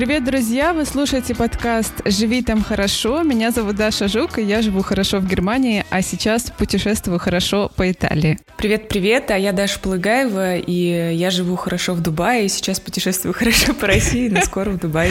[0.00, 0.72] Привет, друзья!
[0.72, 3.22] Вы слушаете подкаст «Живи там хорошо».
[3.22, 7.92] Меня зовут Даша Жук, и я живу хорошо в Германии, а сейчас путешествую хорошо по
[7.92, 8.38] Италии.
[8.56, 13.74] Привет-привет, а я Даша Полыгаева, и я живу хорошо в Дубае, и сейчас путешествую хорошо
[13.74, 15.10] по России, но скоро в Дубай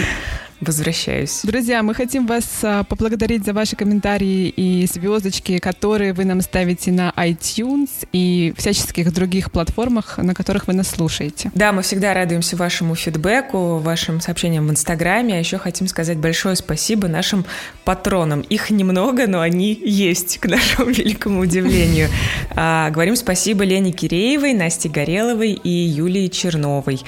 [0.61, 1.41] возвращаюсь.
[1.43, 6.91] Друзья, мы хотим вас а, поблагодарить за ваши комментарии и звездочки, которые вы нам ставите
[6.91, 11.51] на iTunes и всяческих других платформах, на которых вы нас слушаете.
[11.55, 16.55] Да, мы всегда радуемся вашему фидбэку, вашим сообщениям в Инстаграме, а еще хотим сказать большое
[16.55, 17.45] спасибо нашим
[17.85, 18.41] патронам.
[18.41, 22.09] Их немного, но они есть, к нашему великому удивлению.
[22.51, 27.01] А, говорим спасибо Лене Киреевой, Насте Гореловой и Юлии Черновой.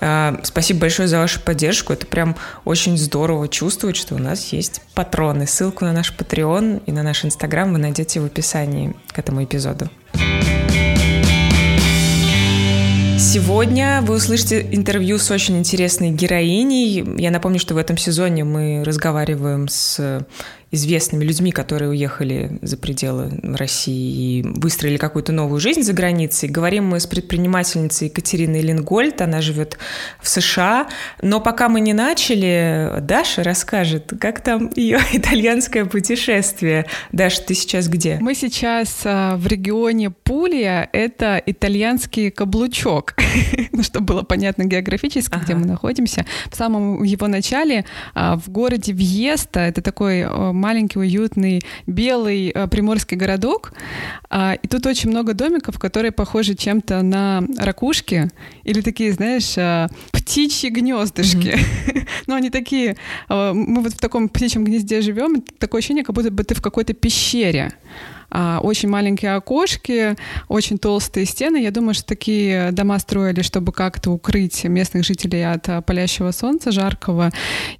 [0.00, 1.92] А, спасибо большое за вашу поддержку.
[1.92, 5.46] Это прям очень здорово чувствовать, что у нас есть патроны.
[5.46, 9.88] Ссылку на наш Patreon и на наш Инстаграм вы найдете в описании к этому эпизоду.
[13.16, 17.20] Сегодня вы услышите интервью с очень интересной героиней.
[17.20, 20.24] Я напомню, что в этом сезоне мы разговариваем с
[20.74, 26.48] известными людьми, которые уехали за пределы России и выстроили какую-то новую жизнь за границей.
[26.48, 29.78] Говорим мы с предпринимательницей Екатериной Лингольд, она живет
[30.20, 30.88] в США.
[31.22, 36.86] Но пока мы не начали, Даша расскажет, как там ее итальянское путешествие.
[37.12, 38.18] Даша, ты сейчас где?
[38.20, 43.14] Мы сейчас а, в регионе Пулия, это итальянский каблучок,
[43.72, 46.26] ну, чтобы было понятно географически, где мы находимся.
[46.50, 52.66] В самом его начале а, в городе Вьеста, это такой а, маленький, уютный, белый э,
[52.68, 53.74] приморский городок.
[54.30, 58.30] А, и тут очень много домиков, которые похожи чем-то на ракушки
[58.62, 61.58] или такие, знаешь, э, птичьи гнездышки.
[61.58, 62.08] Mm-hmm.
[62.28, 62.96] Но они такие...
[63.28, 66.62] Э, мы вот в таком птичьем гнезде живем, такое ощущение, как будто бы ты в
[66.62, 67.74] какой-то пещере.
[68.36, 70.16] А, очень маленькие окошки,
[70.48, 71.62] очень толстые стены.
[71.62, 76.72] Я думаю, что такие дома строили, чтобы как-то укрыть местных жителей от а, палящего солнца
[76.72, 77.30] жаркого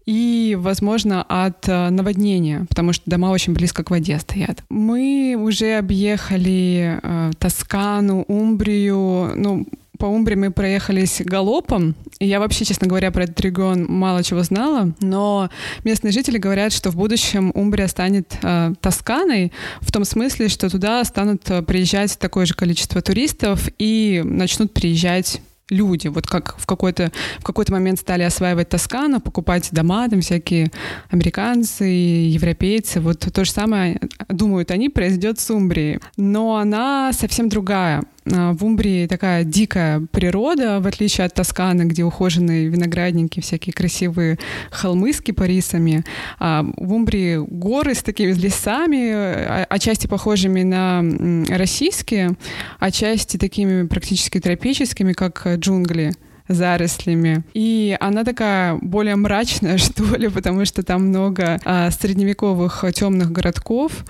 [0.06, 4.62] и, возможно, от а, наводнения, потому что дома очень близко к воде стоят.
[4.68, 7.00] Мы уже объехали
[7.40, 9.66] Тоскану, Умбрию, ну,
[9.98, 14.42] по Умбре мы проехались галопом, и я вообще, честно говоря, про этот регион мало чего
[14.42, 15.50] знала, но
[15.84, 21.04] местные жители говорят, что в будущем Умбрия станет э, Тосканой, в том смысле, что туда
[21.04, 25.40] станут э, приезжать такое же количество туристов и начнут приезжать
[25.70, 30.70] люди, вот как в какой-то в какой-то момент стали осваивать Тоскану, покупать дома, там всякие
[31.10, 36.00] американцы, европейцы, вот то же самое, думают они, произойдет с Умбрией.
[36.16, 38.02] Но она совсем другая.
[38.32, 44.38] А, в Умбрии такая дикая природа, в отличие от Тосканы, где ухоженные виноградники, всякие красивые
[44.70, 46.04] холмы с кипарисами.
[46.38, 51.02] А в Умбрии горы с такими лесами, а, отчасти похожими на
[51.48, 52.36] российские,
[52.78, 56.12] отчасти такими практически тропическими, как джунгли
[56.48, 57.44] зарослями.
[57.54, 64.04] И она такая более мрачная, что ли, потому что там много а, средневековых темных городков.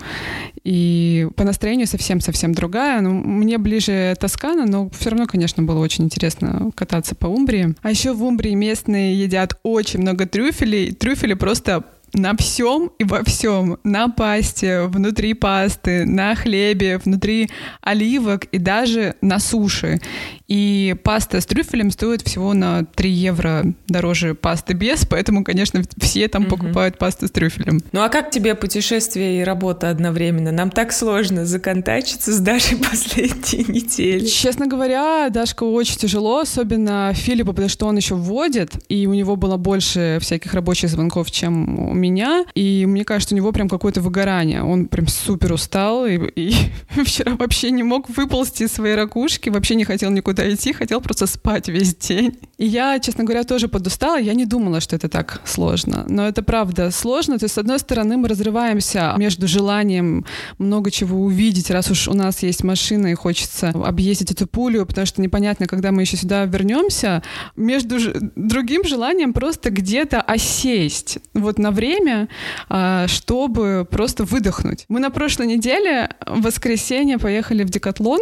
[0.63, 3.01] И по настроению совсем-совсем другая.
[3.01, 7.75] Ну, мне ближе Тоскана, но все равно, конечно, было очень интересно кататься по Умбрии.
[7.81, 10.91] А еще в Умбрии местные едят очень много трюфелей.
[10.91, 11.83] Трюфели просто
[12.15, 13.77] на всем и во всем.
[13.83, 17.49] На пасте, внутри пасты, на хлебе, внутри
[17.81, 19.99] оливок и даже на суши.
[20.47, 26.27] И паста с трюфелем стоит всего на 3 евро дороже пасты без, поэтому, конечно, все
[26.27, 26.49] там mm-hmm.
[26.49, 27.81] покупают пасту с трюфелем.
[27.91, 30.51] Ну а как тебе путешествие и работа одновременно?
[30.51, 34.25] Нам так сложно законтачиться с Дашей последние недели.
[34.25, 39.35] Честно говоря, Дашка очень тяжело, особенно Филиппу, потому что он еще вводит, и у него
[39.35, 42.45] было больше всяких рабочих звонков, чем у меня.
[42.53, 44.61] И мне кажется, у него прям какое-то выгорание.
[44.61, 46.53] Он прям супер устал, и, и
[47.03, 51.01] вчера вообще не мог выползти из своей ракушки, вообще не хотел никуда никуда идти, хотел
[51.01, 52.37] просто спать весь день.
[52.57, 54.17] И я, честно говоря, тоже подустала.
[54.17, 56.05] Я не думала, что это так сложно.
[56.09, 57.37] Но это правда сложно.
[57.37, 60.25] То есть, с одной стороны, мы разрываемся между желанием
[60.57, 65.07] много чего увидеть, раз уж у нас есть машина и хочется объездить эту пулю, потому
[65.07, 67.23] что непонятно, когда мы еще сюда вернемся,
[67.55, 67.97] между
[68.35, 72.27] другим желанием просто где-то осесть вот на время,
[72.69, 74.85] а, чтобы просто выдохнуть.
[74.89, 78.19] Мы на прошлой неделе в воскресенье поехали в Декатлон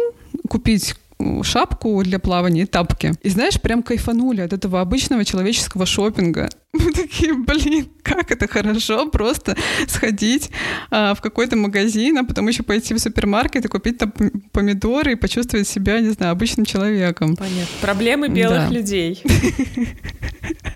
[0.48, 0.94] купить
[1.42, 3.12] шапку для плавания и тапки.
[3.22, 6.48] И знаешь, прям кайфанули от этого обычного человеческого шопинга.
[6.74, 9.56] Мы такие, блин, как это хорошо просто
[9.86, 10.50] сходить
[10.90, 14.12] а, в какой-то магазин, а потом еще пойти в супермаркет и купить там
[14.52, 17.36] помидоры и почувствовать себя, не знаю, обычным человеком.
[17.36, 17.66] Понятно.
[17.80, 18.74] Проблемы белых да.
[18.74, 19.22] людей.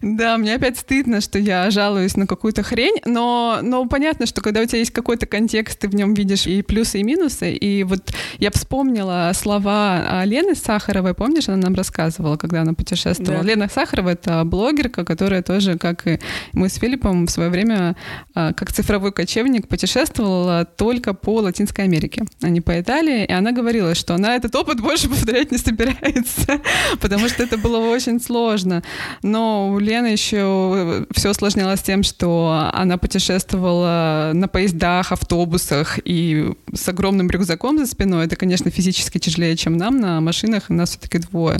[0.00, 4.60] Да, мне опять стыдно, что я жалуюсь на какую-то хрень, но, но понятно, что когда
[4.60, 7.52] у тебя есть какой-то контекст, ты в нем видишь и плюсы, и минусы.
[7.52, 13.42] И вот я вспомнила слова Лены Сахаровой, помнишь, она нам рассказывала, когда она путешествовала.
[13.42, 13.48] Да.
[13.48, 16.20] Лена Сахарова— это блогерка, которая тоже, как и
[16.52, 17.96] мы с Филиппом, в свое время,
[18.34, 23.24] а, как цифровой кочевник, путешествовала только по Латинской Америке, а не по Италии.
[23.24, 26.60] И она говорила, что она этот опыт больше повторять не собирается,
[27.00, 28.82] потому что это было очень сложно.
[29.22, 36.88] Но у Лены еще все усложнялось тем, что она путешествовала на поездах, автобусах и с
[36.88, 38.26] огромным рюкзаком за спиной.
[38.26, 41.58] Это, конечно, физически тяжелее, чем нам на машинах, нас все-таки двое.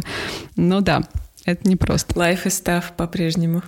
[0.56, 1.02] Но да,
[1.44, 2.14] это непросто.
[2.14, 3.62] Life is tough по-прежнему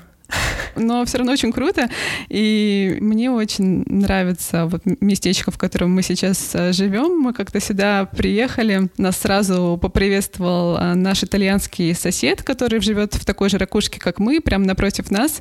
[0.76, 1.88] но все равно очень круто.
[2.28, 7.20] И мне очень нравится вот местечко, в котором мы сейчас э, живем.
[7.20, 13.48] Мы как-то сюда приехали, нас сразу поприветствовал э, наш итальянский сосед, который живет в такой
[13.48, 15.40] же ракушке, как мы, прямо напротив нас.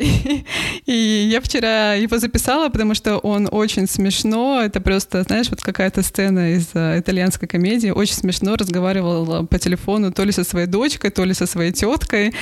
[0.86, 4.62] И я вчера его записала, потому что он очень смешно.
[4.62, 7.90] Это просто, знаешь, вот какая-то сцена из э, итальянской комедии.
[7.90, 12.32] Очень смешно разговаривал по телефону то ли со своей дочкой, то ли со своей теткой.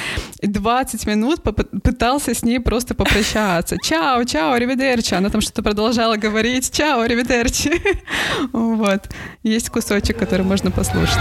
[0.40, 3.76] И 20 минут пытался с ней просто попрощаться.
[3.82, 5.14] Чао, чао, ривидерчи.
[5.14, 6.70] Она там что-то продолжала говорить.
[6.70, 7.72] Чао, ривидерчи.
[8.52, 9.08] Вот.
[9.42, 11.18] Есть кусочек, который можно послушать.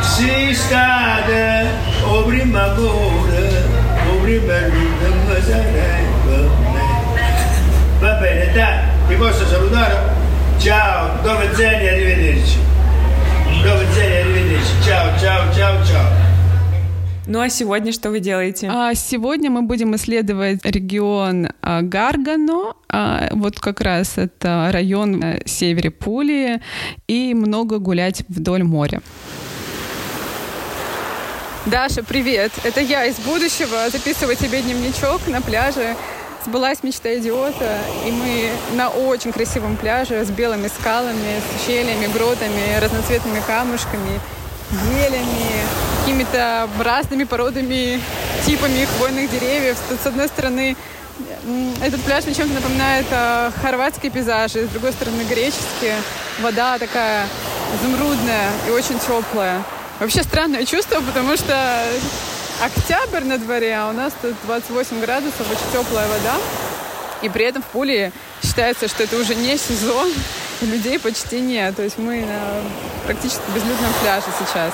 [9.17, 9.95] Posso salutare?
[10.59, 12.57] Ciao, dove Zeni, arrivederci.
[13.63, 14.73] Dove Zeni, arrivederci.
[14.83, 16.27] Ciao, ciao, ciao, ciao.
[17.29, 18.69] Ну а сегодня что вы делаете?
[18.71, 22.75] А, сегодня мы будем исследовать регион а, Гаргано.
[22.89, 26.61] А, вот как раз это район на севере Пулии.
[27.07, 29.01] И много гулять вдоль моря.
[31.65, 32.53] Даша, привет!
[32.63, 33.89] Это я из будущего.
[33.91, 35.97] Записываю тебе дневничок на пляже
[36.47, 42.79] сбылась мечта идиота, и мы на очень красивом пляже с белыми скалами, с ущельями, гротами,
[42.79, 44.19] разноцветными камушками,
[44.95, 45.65] елями,
[45.99, 48.01] какими-то разными породами,
[48.45, 49.77] типами хвойных деревьев.
[49.89, 50.77] Тут, с одной стороны,
[51.83, 55.95] этот пляж мне чем-то напоминает э, хорватские пейзажи, с другой стороны греческие.
[56.41, 57.25] Вода такая
[57.75, 59.63] изумрудная и очень теплая.
[59.99, 61.83] Вообще странное чувство, потому что
[62.63, 66.35] октябрь на дворе, а у нас тут 28 градусов, очень теплая вода.
[67.21, 68.11] И при этом в Пуле
[68.43, 70.11] считается, что это уже не сезон,
[70.61, 71.75] людей почти нет.
[71.75, 72.61] То есть мы на
[73.05, 74.73] практически безлюдном пляже сейчас.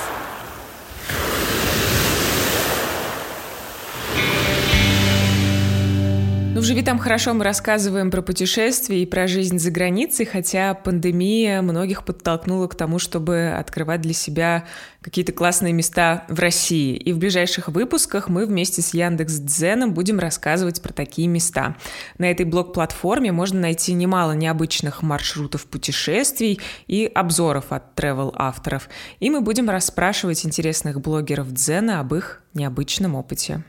[6.54, 10.74] Ну, в «Живи там хорошо» мы рассказываем про путешествия и про жизнь за границей, хотя
[10.74, 14.64] пандемия многих подтолкнула к тому, чтобы открывать для себя
[15.00, 16.94] какие-то классные места в России.
[16.94, 21.74] И в ближайших выпусках мы вместе с Яндекс Дзеном будем рассказывать про такие места.
[22.18, 28.82] На этой блог-платформе можно найти немало необычных маршрутов путешествий и обзоров от travel-авторов.
[29.18, 33.64] И мы будем расспрашивать интересных блогеров Дзена об их необычном опыте.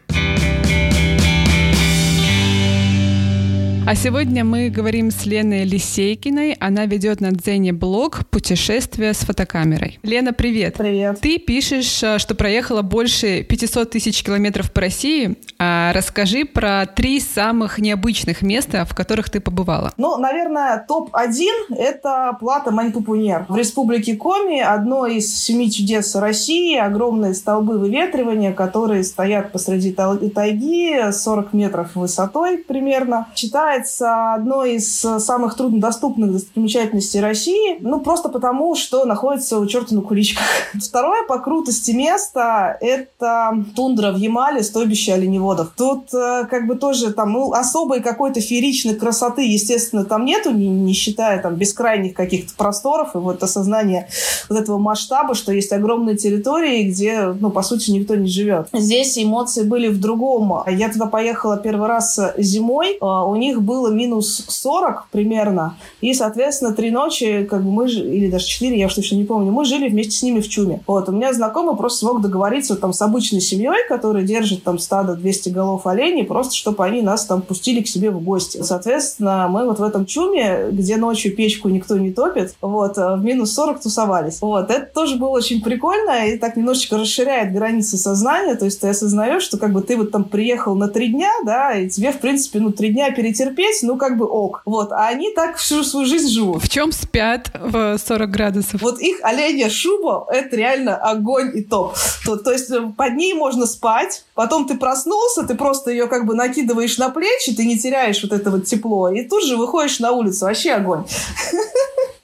[3.88, 6.54] А сегодня мы говорим с Леной Лисейкиной.
[6.54, 10.00] Она ведет на Дзене блог «Путешествие с фотокамерой».
[10.02, 10.74] Лена, привет.
[10.76, 11.20] Привет.
[11.22, 15.38] Ты пишешь, э, что проехала больше 500 тысяч километров по России.
[15.60, 19.94] А расскажи про три самых необычных места, в которых ты побывала.
[19.98, 23.46] Ну, наверное, топ-1— это Плата Маньпупунер.
[23.48, 31.12] В республике Коми одно из семи чудес России, огромные столбы выветривания, которые стоят посреди тайги,
[31.12, 33.28] 40 метров высотой примерно.
[33.36, 39.96] Читаю считается одной из самых труднодоступных достопримечательностей России, ну, просто потому, что находится у черта
[39.96, 40.44] на куличках.
[40.74, 45.74] Второе по крутости место— это тундра в Ямале, стойбище оленеводов.
[45.76, 50.68] Тут э, как бы тоже там ну, особой какой-то фееричной красоты, естественно, там нету, не,
[50.68, 54.08] не считая там бескрайних каких-то просторов и вот осознание
[54.50, 58.68] вот этого масштаба, что есть огромные территории, где, ну, по сути, никто не живет.
[58.74, 60.64] Здесь эмоции были в другом.
[60.68, 66.74] Я туда поехала первый раз зимой, а у них было минус 40 примерно, и, соответственно,
[66.74, 69.90] три ночи, как бы мы, или даже четыре, я уж точно не помню, мы жили
[69.90, 70.82] вместе с ними в чуме.
[70.88, 75.16] Вот, у меня знакомый просто смог договориться там с обычной семьей, которая держит там стадо
[75.16, 78.62] 200 голов оленей, просто чтобы они нас там пустили к себе в гости.
[78.62, 83.54] Соответственно, мы вот в этом чуме, где ночью печку никто не топит, вот, в минус
[83.54, 84.42] 40 тусовались.
[84.42, 88.90] Вот, это тоже было очень прикольно, и так немножечко расширяет границы сознания, то есть ты
[88.90, 92.20] осознаешь, что как бы ты вот там приехал на три дня, да, и тебе, в
[92.20, 94.62] принципе, ну, три дня перетерпеть терпеть, ну как бы ок.
[94.66, 96.64] Вот, а они так всю свою жизнь живут.
[96.64, 98.82] В чем спят в 40 градусов?
[98.82, 101.96] Вот их оленья шуба— это реально огонь и топ.
[102.26, 106.26] То, то есть э, под ней можно спать, потом ты проснулся, ты просто ее как
[106.26, 110.00] бы накидываешь на плечи, ты не теряешь вот это вот тепло, и тут же выходишь
[110.00, 110.46] на улицу.
[110.46, 111.06] Вообще огонь.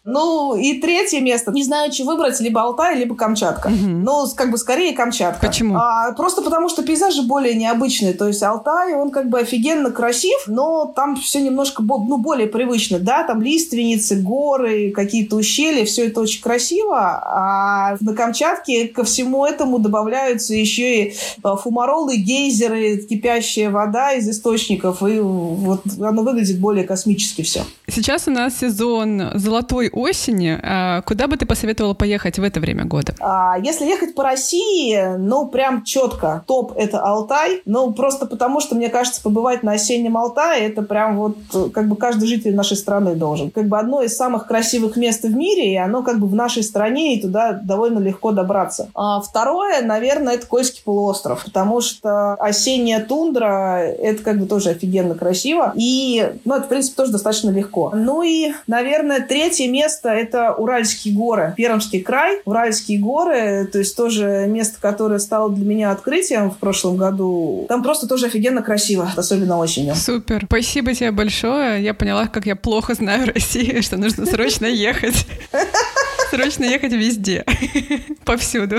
[0.04, 1.52] Ну, и третье место.
[1.52, 3.68] Не знаю, что выбрать, либо Алтай, либо Камчатка.
[3.68, 3.88] Угу.
[3.88, 5.46] Ну, как бы скорее Камчатка.
[5.46, 5.76] Почему?
[5.76, 8.14] А, просто потому, что пейзажи более необычные.
[8.14, 12.98] То есть Алтай, он как бы офигенно красив, но там все немножко ну, более привычно.
[12.98, 16.98] Да, там лиственницы, горы, какие-то ущелья, все это очень красиво.
[16.98, 24.28] А на Камчатке ко всему этому добавляются еще и а, фумаролы, гейзеры, кипящая вода из
[24.28, 25.04] источников.
[25.04, 27.62] И вот оно выглядит более космически все.
[27.88, 30.60] Сейчас у нас сезон золотой осени.
[30.62, 33.14] А куда бы ты посоветовала поехать в это время года?
[33.20, 36.44] А, если ехать по России, ну, прям четко.
[36.48, 37.62] Топ— это Алтай.
[37.66, 41.38] Ну, просто потому, что, мне кажется, побывать на осеннем Алтае— это прям вот
[41.74, 43.52] как бы каждый житель нашей страны должен.
[43.52, 46.64] Как бы одно из самых красивых мест в мире, и оно как бы в нашей
[46.64, 48.90] стране, и туда довольно легко добраться.
[48.96, 55.16] А второе, наверное, это Кольский полуостров, потому что осенняя тундра— это как бы тоже офигенно
[55.16, 55.74] красиво.
[55.76, 57.92] И, ну, это, в принципе, тоже достаточно легко.
[57.94, 62.40] Ну и, наверное, третье место место– это Уральские горы, Пермский край.
[62.46, 67.66] Уральские горы, то есть тоже место, которое стало для меня открытием в прошлом году.
[67.68, 69.96] Там просто тоже офигенно красиво, особенно осенью.
[69.96, 70.44] Супер.
[70.46, 71.84] Спасибо тебе большое.
[71.84, 75.26] Я поняла, как я плохо знаю Россию, что нужно срочно ехать.
[76.30, 77.44] Срочно ехать везде.
[78.26, 78.78] Повсюду.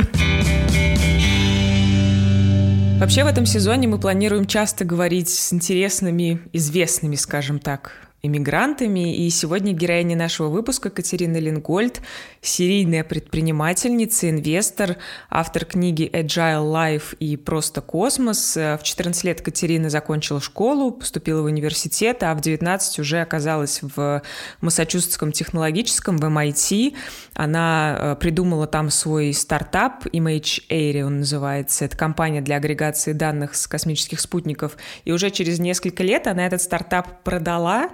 [2.98, 7.92] Вообще в этом сезоне мы планируем часто говорить с интересными, известными, скажем так,
[8.22, 9.16] иммигрантами.
[9.16, 12.00] И сегодня героиня нашего выпуска Катерина Лингольд,
[12.40, 14.96] серийная предпринимательница, инвестор,
[15.28, 18.54] автор книги Agile Life и Просто космос.
[18.54, 24.22] В 14 лет Катерина закончила школу, поступила в университет, а в 19 уже оказалась в
[24.60, 26.94] Массачусетском технологическом, в MIT.
[27.34, 31.84] Она э, придумала там свой стартап, Image Airy он называется.
[31.84, 34.76] Это компания для агрегации данных с космических спутников.
[35.04, 37.88] И уже через несколько лет она этот стартап продала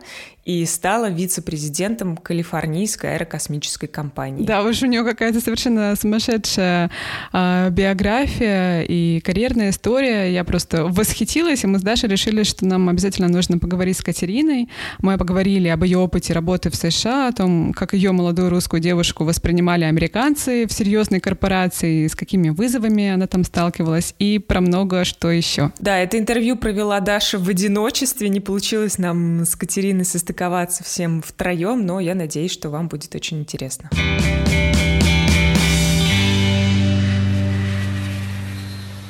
[0.49, 4.47] и стала вице-президентом Калифорнийской аэрокосмической компании.
[4.47, 6.91] Да, уж у нее какая-то совершенно сумасшедшая
[7.35, 10.33] э, биография и карьерная история.
[10.33, 14.71] Я просто восхитилась, и мы с Дашей решили, что нам обязательно нужно поговорить с Катериной.
[15.03, 19.25] Мы поговорили об ее опыте работы в США, о том, как ее молодую русскую девушку
[19.25, 25.31] воспринимали американцы в серьезной корпорации, с какими вызовами она там сталкивалась, и про много что
[25.31, 25.73] еще.
[25.79, 31.21] Да, это интервью провела Даша в одиночестве, не получилось нам с Катериной состыковаться состыковаться всем
[31.21, 33.91] втроем, но я надеюсь, что вам будет очень интересно.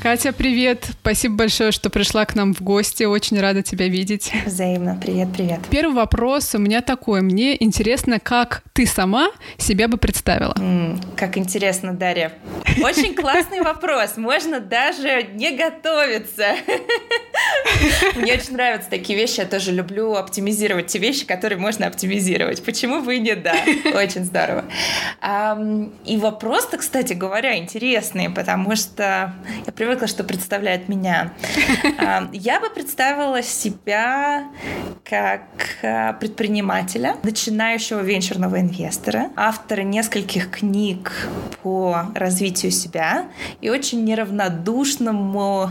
[0.09, 0.87] Катя, привет!
[1.03, 3.05] Спасибо большое, что пришла к нам в гости.
[3.05, 4.33] Очень рада тебя видеть.
[4.47, 4.99] Взаимно.
[4.99, 5.61] Привет, привет.
[5.69, 7.21] Первый вопрос у меня такой.
[7.21, 10.55] Мне интересно, как ты сама себя бы представила?
[10.57, 12.33] М-м, как интересно, Дарья.
[12.83, 14.17] Очень классный вопрос.
[14.17, 16.55] Можно даже не готовиться.
[18.17, 19.41] Мне очень нравятся такие вещи.
[19.41, 22.65] Я тоже люблю оптимизировать те вещи, которые можно оптимизировать.
[22.65, 23.57] Почему бы и не да?
[23.95, 24.65] Очень здорово.
[26.07, 29.35] И вопрос-то, кстати говоря, интересный, потому что
[29.67, 31.33] я привыкла, что представляет меня.
[32.33, 34.45] Я бы представила себя
[35.09, 35.43] как
[35.83, 41.29] а, предпринимателя, начинающего венчурного инвестора, автора нескольких книг
[41.63, 43.27] по развитию себя
[43.61, 45.71] и очень неравнодушному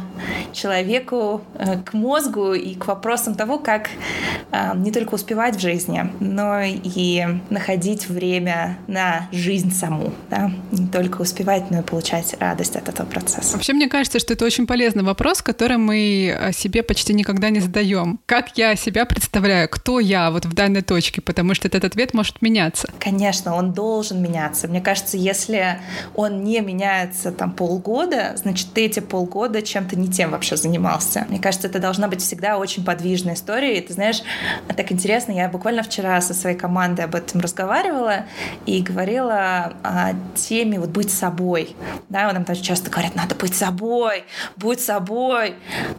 [0.53, 3.89] человеку э, к мозгу и к вопросам того, как
[4.51, 10.13] а, не только успевать в жизни, но и находить время на жизнь саму.
[10.29, 10.51] Да?
[10.71, 13.53] Не только успевать, но и получать радость от этого процесса.
[13.53, 18.19] Вообще, мне кажется, что это очень полезный вопрос, который мы себе почти никогда не задаем.
[18.25, 19.69] Как я себя представляю?
[19.69, 21.21] Кто я вот в данной точке?
[21.21, 22.89] Потому что этот ответ может меняться.
[22.99, 24.67] Конечно, он должен меняться.
[24.67, 25.79] Мне кажется, если
[26.15, 31.25] он не меняется там полгода, значит, ты эти полгода чем-то не тем вообще занимался.
[31.29, 33.77] Мне кажется, это должна быть всегда очень подвижная история.
[33.77, 34.21] И ты знаешь,
[34.75, 38.25] так интересно, я буквально вчера со своей командой об этом разговаривала
[38.65, 41.75] и говорила о теме вот быть собой.
[42.09, 43.96] Да, нам тоже часто говорят, надо быть собой,
[44.55, 45.55] будь собой.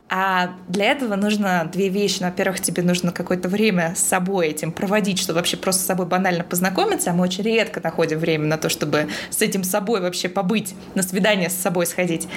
[0.09, 2.23] А для этого нужно две вещи.
[2.23, 6.45] Во-первых, тебе нужно какое-то время с собой этим проводить, чтобы вообще просто с собой банально
[6.45, 10.75] познакомиться, а мы очень редко находим время на то, чтобы с этим собой вообще побыть,
[10.95, 12.29] на свидание с собой сходить.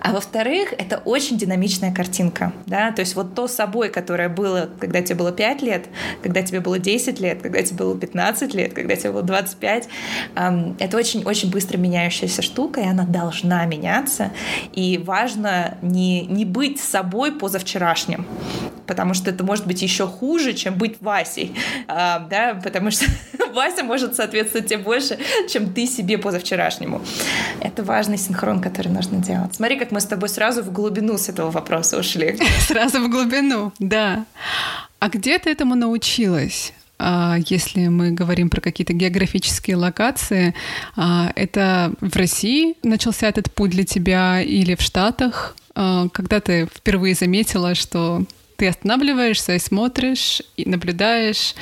[0.00, 5.02] А во-вторых, это очень динамичная картинка, да, то есть вот то собой, которое было, когда
[5.02, 5.86] тебе было 5 лет,
[6.22, 9.88] когда тебе было 10 лет, когда тебе было 15 лет, когда тебе было 25,
[10.78, 14.32] это очень-очень быстро меняющаяся штука, и она должна меняться,
[14.72, 18.26] и важно не, не быть собой позавчерашним,
[18.86, 21.54] потому что это может быть еще хуже, чем быть Васей,
[21.88, 23.06] а, да, потому что
[23.54, 27.00] Вася может соответствовать тебе больше, чем ты себе позавчерашнему.
[27.60, 29.54] Это важный синхрон, который нужно делать.
[29.54, 32.38] Смотри, как мы с тобой сразу в глубину с этого вопроса ушли.
[32.60, 34.24] Сразу в глубину, да.
[34.98, 36.72] А где ты этому научилась?
[36.98, 40.54] А, если мы говорим про какие-то географические локации,
[40.96, 45.56] а, это в России начался этот путь для тебя или в Штатах?
[45.74, 48.24] А, когда ты впервые заметила, что
[48.56, 51.54] ты останавливаешься и смотришь, и наблюдаешь,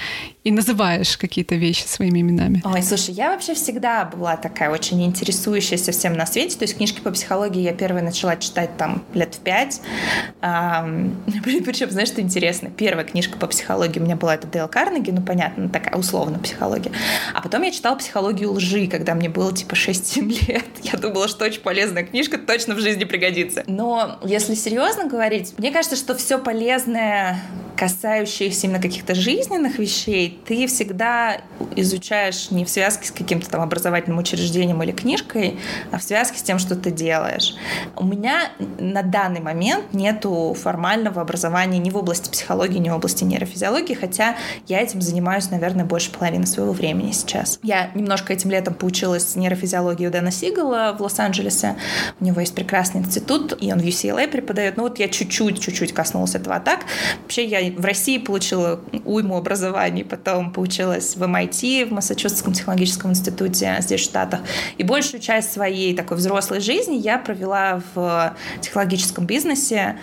[0.44, 2.60] и называешь какие-то вещи своими именами.
[2.64, 6.58] Ой, слушай, я вообще всегда была такая очень интересующаяся всем на свете.
[6.58, 9.80] То есть книжки по психологии я первая начала читать там лет в пять.
[10.42, 12.70] Причем, знаешь, что интересно?
[12.70, 16.92] Первая книжка по психологии у меня была это Дейл Карнеги, ну, понятно, такая условно психология.
[17.32, 20.66] А потом я читала психологию лжи, когда мне было типа 6-7 лет.
[20.82, 23.64] Я думала, что очень полезная книжка, точно в жизни пригодится.
[23.66, 27.40] Но если серьезно говорить, мне кажется, что все полезное
[27.76, 31.40] касающиеся именно каких-то жизненных вещей, ты всегда
[31.76, 35.58] изучаешь не в связке с каким-то там образовательным учреждением или книжкой,
[35.90, 37.54] а в связке с тем, что ты делаешь.
[37.96, 43.24] У меня на данный момент нету формального образования ни в области психологии, ни в области
[43.24, 44.36] нейрофизиологии, хотя
[44.66, 47.58] я этим занимаюсь, наверное, больше половины своего времени сейчас.
[47.62, 51.76] Я немножко этим летом поучилась нейрофизиологии у Дэна Сигала в Лос-Анджелесе.
[52.20, 54.76] У него есть прекрасный институт, и он в UCLA преподает.
[54.76, 56.84] Ну вот я чуть-чуть, чуть-чуть коснулась этого а так.
[57.22, 63.76] Вообще я в России получила уйму образований, потом поучилась в MIT, в Массачусетском технологическом институте
[63.80, 64.40] здесь, в Штатах.
[64.78, 69.96] И большую часть своей такой взрослой жизни я провела в технологическом бизнесе,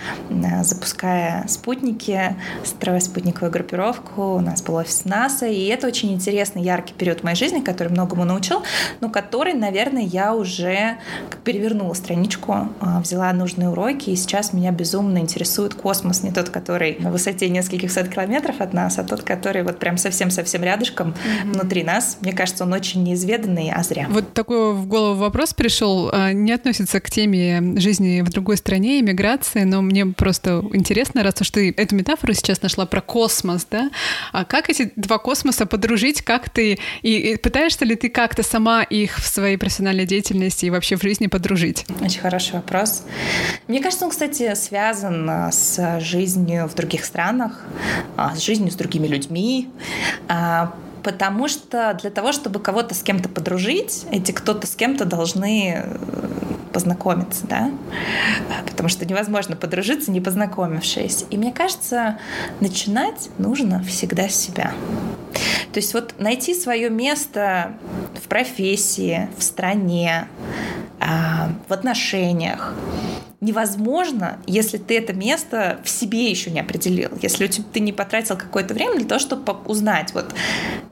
[0.62, 4.36] запуская спутники, строя спутниковую группировку.
[4.36, 8.24] У нас был офис НАСА, и это очень интересный, яркий период моей жизни, который многому
[8.24, 8.64] научил,
[9.00, 10.98] но который, наверное, я уже
[11.44, 16.98] перевернула страничку, э, взяла нужные уроки, и сейчас меня безумно интересует космос, не тот, который
[17.00, 21.54] на высоте нескольких сот километров от нас, а тот, который вот прям совсем-совсем рядышком mm-hmm.
[21.54, 22.18] внутри нас.
[22.22, 24.08] Мне кажется, он очень неизведанный, а зря.
[24.10, 26.10] Вот такой в голову вопрос пришел.
[26.12, 31.36] А, не относится к теме жизни в другой стране, иммиграции, но мне просто интересно, раз
[31.42, 33.90] уж ты эту метафору сейчас нашла про космос, да?
[34.32, 36.22] А как эти два космоса подружить?
[36.22, 36.80] Как ты...
[37.02, 41.02] И, и пытаешься ли ты как-то сама их в своей профессиональной деятельности и вообще в
[41.02, 41.86] жизни подружить?
[42.02, 43.04] Очень хороший вопрос.
[43.68, 47.66] Мне кажется, он, кстати, связан а, с жизнью в других странах,
[48.18, 49.70] а, с жизнью с другими людьми,
[51.04, 55.98] потому что для того, чтобы кого-то с кем-то подружить, эти кто-то с кем-то должны э,
[56.72, 57.72] познакомиться, да,
[58.66, 61.26] потому что невозможно подружиться, не познакомившись.
[61.30, 62.18] И мне кажется,
[62.60, 64.74] начинать нужно всегда с себя.
[65.74, 67.74] То есть вот найти свое место
[68.22, 70.28] в профессии, в стране,
[71.00, 72.74] а, в отношениях,
[73.42, 78.76] невозможно, если ты это место в себе еще не определил, если ты не потратил какое-то
[78.76, 80.32] время для того, чтобы узнать, вот,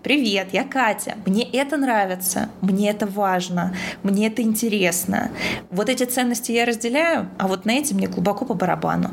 [0.02, 5.32] привет, я Катя, мне это нравится, мне это важно, мне это интересно,
[5.72, 9.12] вот эти ценности я разделяю, а вот на эти мне глубоко по барабану.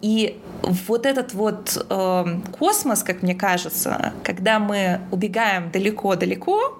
[0.00, 2.24] И вот этот вот э,
[2.58, 6.78] космос, как мне кажется, когда мы убегаем далеко-далеко,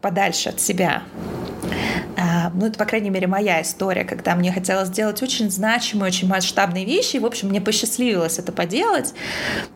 [0.00, 1.02] подальше от себя,
[2.54, 6.84] ну, это, по крайней мере, моя история, когда мне хотелось сделать очень значимые, очень масштабные
[6.84, 9.14] вещи, и, в общем, мне посчастливилось это поделать,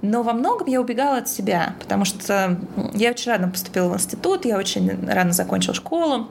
[0.03, 2.59] но во многом я убегала от себя, потому что
[2.95, 6.29] я очень рано поступила в институт, я очень рано закончила школу,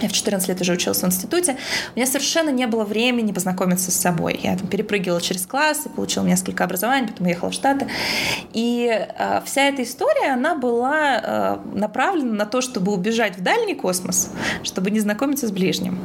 [0.00, 1.56] я в 14 лет уже училась в институте,
[1.94, 4.38] у меня совершенно не было времени познакомиться с собой.
[4.42, 7.86] Я там перепрыгивала через классы, получила несколько образований, потом уехала в Штаты.
[8.52, 13.74] И э, вся эта история, она была э, направлена на то, чтобы убежать в дальний
[13.74, 14.30] космос,
[14.64, 15.98] чтобы не знакомиться с ближним.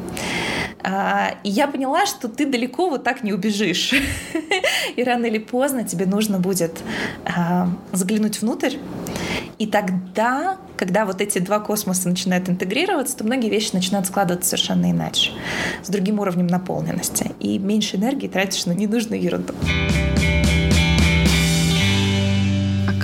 [0.84, 3.94] А, и я поняла, что ты далеко вот так не убежишь.
[4.96, 6.80] И рано или поздно тебе нужно будет
[7.26, 8.78] а, заглянуть внутрь.
[9.58, 14.92] И тогда, когда вот эти два космоса начинают интегрироваться, то многие вещи начинают складываться совершенно
[14.92, 15.32] иначе,
[15.84, 17.32] с другим уровнем наполненности.
[17.40, 19.56] И меньше энергии тратишь на ненужную ерунду.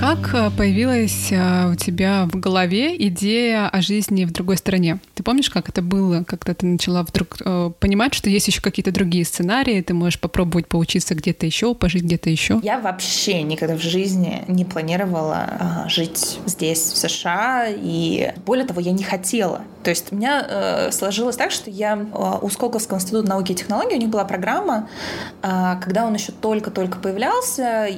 [0.04, 4.98] Как э, появилась э, у тебя в голове идея о жизни в другой стране?
[5.14, 8.92] Ты помнишь, как это было, когда ты начала вдруг э, понимать, что есть еще какие-то
[8.92, 12.60] другие сценарии, ты можешь попробовать поучиться где-то еще, пожить где-то еще?
[12.62, 18.92] Я вообще никогда в жизни не планировала жить здесь, в США, и более того, я
[18.92, 23.28] не хотела То есть у меня э, сложилось так, что я э, у Сколковского института
[23.28, 24.88] науки и технологий, у них была программа,
[25.42, 27.88] э, когда он еще только-только появлялся,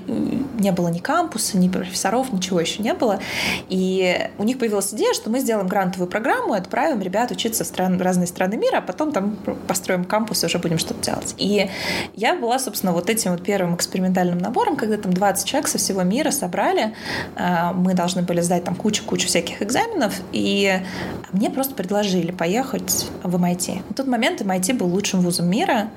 [0.58, 3.20] не было ни кампуса, ни профессоров, ничего еще не было.
[3.68, 7.68] И у них появилась идея, что мы сделаем грантовую программу и отправим ребят учиться в,
[7.68, 9.36] стран, в разные страны мира, а потом там
[9.68, 11.34] построим кампус и уже будем что-то делать.
[11.38, 11.70] И
[12.14, 16.02] я была, собственно, вот этим вот первым экспериментальным набором, когда там 20 человек со всего
[16.02, 16.94] мира собрали,
[17.36, 20.80] э, мы должны были сдать там кучу-кучу всяких экзаменов, и
[21.30, 23.82] мне просто предложили поехать в MIT.
[23.90, 25.90] В тот момент MIT был лучшим вузом мира,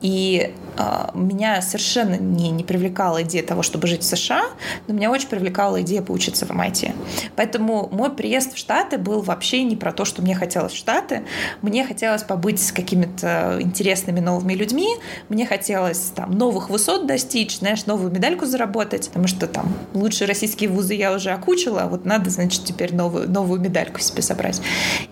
[0.00, 4.44] и э, меня совершенно не, не привлекала идея того, чтобы жить в США,
[4.86, 6.94] но меня очень привлекала идея поучиться в MIT.
[7.36, 11.24] Поэтому мой приезд в Штаты был вообще не про то, что мне хотелось в Штаты.
[11.62, 14.88] Мне хотелось побыть с какими-то интересными новыми людьми,
[15.28, 20.70] мне хотелось там новых высот достичь, знаешь, новую медальку заработать, потому что там лучшие российские
[20.70, 24.60] вузы я уже окучила, а вот надо, значит, теперь новую, новую медальку себе собрать.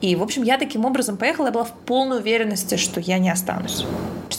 [0.01, 3.31] И, в общем, я таким образом поехала, я была в полной уверенности, что я не
[3.31, 3.85] останусь.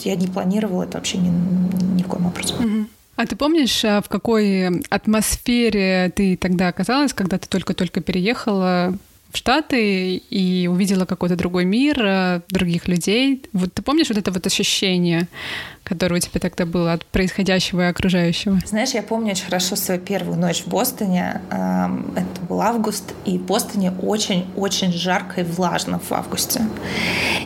[0.02, 1.28] Я не планировала это вообще ни,
[1.96, 2.88] ни в коем образом.
[3.16, 8.94] А ты помнишь, а, в какой атмосфере ты тогда оказалась, когда ты только-только переехала
[9.30, 13.42] в Штаты и увидела какой-то другой мир, а, других людей?
[13.52, 15.28] Вот ты помнишь вот это вот ощущение?
[15.84, 18.58] Которое у тебя тогда было от происходящего и окружающего?
[18.64, 21.40] Знаешь, я помню очень хорошо свою первую ночь в Бостоне.
[21.50, 26.62] Это был август, и в Бостоне очень-очень жарко и влажно в августе.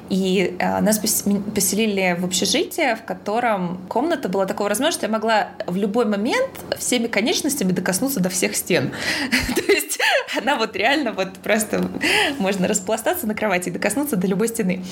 [0.08, 5.48] И э, нас поселили в общежитие, в котором комната была такого размера, что я могла
[5.66, 8.92] в любой момент всеми конечностями докоснуться до всех стен.
[9.54, 9.98] То есть
[10.36, 11.88] она вот реально вот просто
[12.38, 14.82] можно распластаться на кровати и докоснуться до любой стены.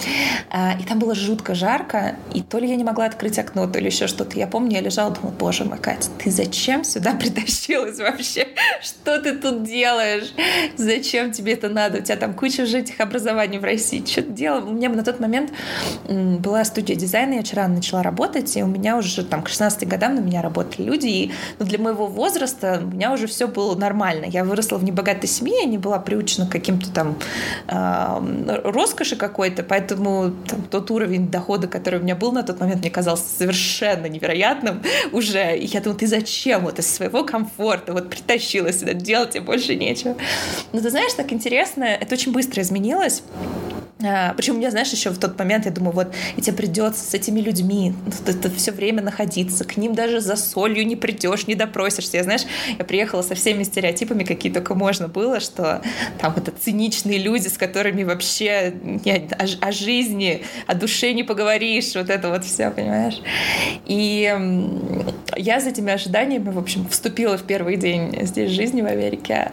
[0.51, 3.67] А, и там было жутко жарко, и то ли я не могла открыть открыть окно,
[3.67, 4.39] то еще что-то.
[4.39, 8.49] Я помню, я лежала, думала, боже мой, Катя, ты зачем сюда притащилась вообще?
[8.83, 10.33] Что ты тут делаешь?
[10.77, 11.99] Зачем тебе это надо?
[11.99, 14.05] У тебя там куча же этих образований в России.
[14.05, 14.65] Что ты делала?
[14.67, 15.53] У меня на тот момент
[16.09, 20.15] была студия дизайна, я вчера начала работать, и у меня уже там к 16 годам
[20.15, 24.27] на меня работали люди, и ну, для моего возраста у меня уже все было нормально.
[24.27, 27.17] Я выросла в небогатой семье, я не была приучена к каким-то там
[27.69, 32.81] э, роскоши какой-то, поэтому там, тот уровень дохода, который у меня был на тот момент,
[32.81, 35.57] мне казался совершенно невероятным уже.
[35.59, 39.75] И я думаю, ты зачем вот из своего комфорта вот притащила сюда, делать тебе больше
[39.75, 40.17] нечего.
[40.73, 43.23] Но ты знаешь, так интересно, это очень быстро изменилось.
[44.05, 47.15] А, Причем меня, знаешь, еще в тот момент я думаю, вот и тебе придется с
[47.15, 47.95] этими людьми
[48.27, 52.19] это все время находиться, к ним даже за солью не придешь, не допросишься.
[52.19, 52.43] Я, знаешь,
[52.79, 55.81] я приехала со всеми стереотипами, какие только можно было, что
[56.21, 61.95] там это циничные люди, с которыми вообще не, о, о жизни, о душе не поговоришь,
[61.95, 63.16] вот это вот все, понимаешь?
[63.87, 64.35] И
[65.37, 69.51] я с этими ожиданиями, в общем, вступила в первый день здесь жизни в Америке,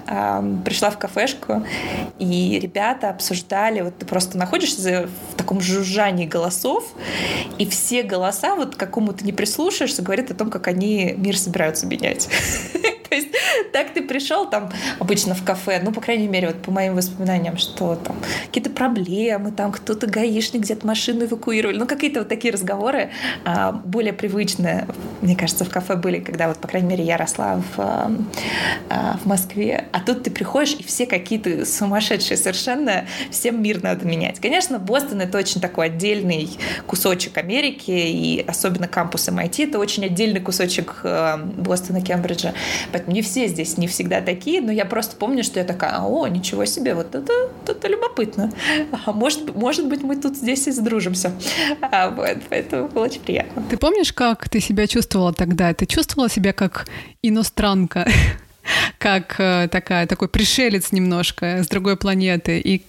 [0.65, 1.65] пришла в кафешку,
[2.19, 6.83] и ребята обсуждали, вот ты просто находишься в таком жужжании голосов,
[7.57, 11.37] и все голоса, вот к какому ты не прислушаешься, говорят о том, как они мир
[11.37, 12.29] собираются менять.
[13.09, 13.27] То есть
[13.71, 17.57] так ты пришел там обычно в кафе, ну, по крайней мере, вот по моим воспоминаниям,
[17.57, 18.15] что там
[18.47, 23.11] какие-то проблемы, там кто-то гаишник где-то машину эвакуировали, ну, какие-то вот такие разговоры
[23.45, 23.52] а,
[23.85, 24.87] более привычные,
[25.21, 27.79] мне кажется, в кафе были, когда вот, по крайней мере, я росла в,
[28.89, 29.85] а, в Москве.
[29.91, 34.39] А тут ты приходишь, и все какие-то сумасшедшие совершенно, всем мир надо менять.
[34.39, 36.49] Конечно, Бостон— это очень такой отдельный
[36.87, 42.53] кусочек Америки, и особенно кампус MIT— это очень отдельный кусочек Бостона, Кембриджа.
[42.91, 46.27] Поэтому не все здесь не всегда такие, но я просто помню, что я такая, о,
[46.27, 47.31] ничего себе, вот это,
[47.67, 48.51] это любопытно.
[49.05, 51.31] А может, может быть, мы тут здесь и сдружимся.
[51.81, 53.42] А, вот, поэтому было очень приятно.
[53.69, 55.73] Ты помнишь, как ты себя чувствовала тогда?
[55.73, 56.87] Ты чувствовала себя как
[57.21, 58.07] иностранка?
[58.97, 62.83] как э, такая, такой пришелец немножко с другой планеты, и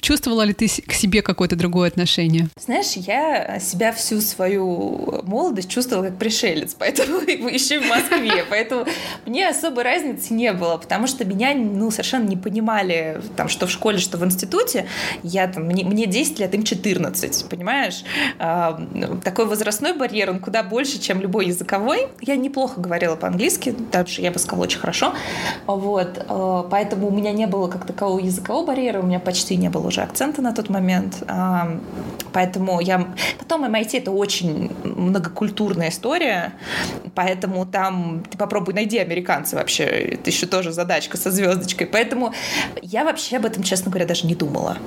[0.00, 2.48] Чувствовала ли ты к себе какое-то другое отношение?
[2.58, 8.86] Знаешь, я себя всю свою молодость чувствовала как пришелец, поэтому еще в Москве, поэтому
[9.26, 13.70] мне особой разницы не было, потому что меня ну, совершенно не понимали, там, что в
[13.70, 14.86] школе, что в институте.
[15.22, 18.04] Я, там, мне, мне 10 лет, им 14, понимаешь?
[18.38, 18.80] А,
[19.22, 22.08] такой возрастной барьер, он куда больше, чем любой языковой.
[22.22, 25.12] Я неплохо говорила по-английски, даже, я бы сказала, очень хорошо.
[25.66, 29.56] Вот, а, поэтому у меня не было как такового языкового барьера, у меня почти почти
[29.56, 31.24] не было уже акцента на тот момент.
[32.32, 33.08] Поэтому я...
[33.38, 36.52] Потом MIT— это очень многокультурная история,
[37.16, 39.84] поэтому там ты попробуй найди американца вообще.
[39.84, 41.88] Это еще тоже задачка со звездочкой.
[41.88, 42.32] Поэтому
[42.82, 44.78] я вообще об этом, честно говоря, даже не думала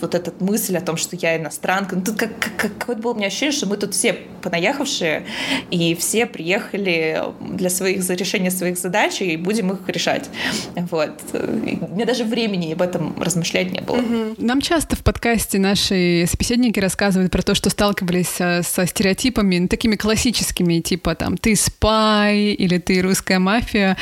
[0.00, 1.96] вот эта мысль о том, что я иностранка.
[1.96, 5.26] Ну, тут как, как, какое было у меня ощущение, что мы тут все понаехавшие,
[5.70, 10.28] и все приехали для своих, за решения своих задач, и будем их решать.
[10.74, 11.10] Вот.
[11.32, 14.02] У меня даже времени об этом размышлять не было.
[14.38, 19.68] Нам часто в подкасте наши собеседники рассказывают про то, что сталкивались со, со стереотипами, ну,
[19.68, 23.96] такими классическими, типа там «ты спай» или «ты русская мафия».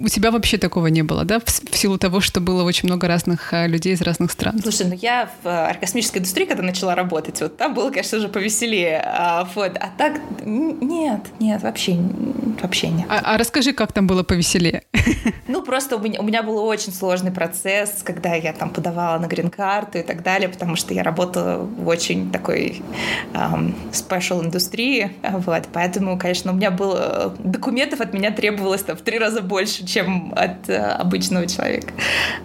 [0.00, 3.08] У тебя вообще такого не было, да, в, в силу того, что было очень много
[3.08, 4.56] разных а, людей из разных стран?
[4.62, 9.02] Слушай, ну я в аэрокосмической индустрии, когда начала работать, вот там было, конечно же, повеселее.
[9.04, 11.98] А, вот, а так нет, нет, вообще,
[12.62, 13.06] вообще нет.
[13.08, 14.84] А, а расскажи, как там было повеселее?
[15.48, 19.26] Ну, просто у меня, у меня был очень сложный процесс, когда я там подавала на
[19.26, 22.82] грин-карту и так далее, потому что я работала в очень такой
[23.32, 29.00] um, special индустрии, вот, поэтому, конечно, у меня было документов от меня требовалось там в
[29.00, 31.92] три раза больше, чем от uh, обычного человека.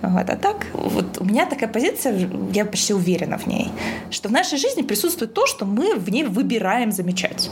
[0.02, 3.70] Вот, а так, вот у меня такая позиция, я почти уверена в ней,
[4.12, 7.50] что в нашей жизни присутствует то, что мы в ней выбираем замечать.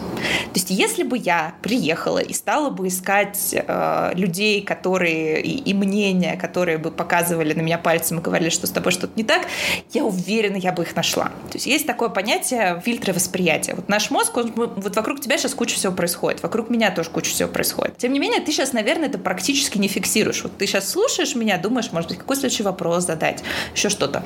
[0.53, 5.73] То есть, если бы я приехала и стала бы искать э, людей, которые и, и
[5.73, 9.47] мнения, которые бы показывали на меня пальцем и говорили, что с тобой что-то не так,
[9.91, 11.25] я уверена, я бы их нашла.
[11.25, 13.73] То есть есть такое понятие фильтры восприятия.
[13.75, 17.31] Вот наш мозг, он, вот вокруг тебя сейчас куча всего происходит, вокруг меня тоже куча
[17.31, 17.97] всего происходит.
[17.97, 20.43] Тем не менее, ты сейчас, наверное, это практически не фиксируешь.
[20.43, 23.43] Вот ты сейчас слушаешь меня, думаешь, может быть, какой следующий вопрос задать,
[23.75, 24.23] еще что-то.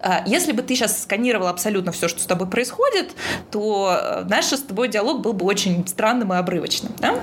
[0.00, 3.12] А если бы ты сейчас сканировал абсолютно все, что с тобой происходит,
[3.50, 6.92] то э, наш с тобой диалог был бы очень странным и обрывочным.
[6.98, 7.18] Да?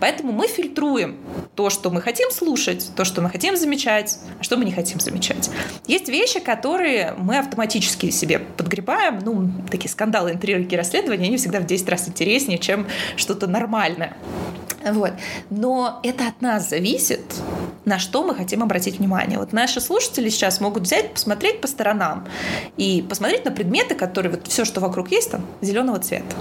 [0.00, 1.16] Поэтому мы фильтруем
[1.54, 5.00] то, что мы хотим слушать, то, что мы хотим замечать, а что мы не хотим
[5.00, 5.50] замечать.
[5.86, 9.20] Есть вещи, которые мы автоматически себе подгребаем.
[9.22, 14.16] Ну, такие скандалы, интриги, расследования, они всегда в 10 раз интереснее, чем что-то нормальное.
[14.92, 15.12] Вот.
[15.50, 17.22] Но это от нас зависит,
[17.84, 19.38] на что мы хотим обратить внимание.
[19.38, 22.26] Вот наши слушатели сейчас могут взять, посмотреть по сторонам
[22.76, 26.36] и посмотреть на предметы, которые вот все, что вокруг есть, там зеленого цвета.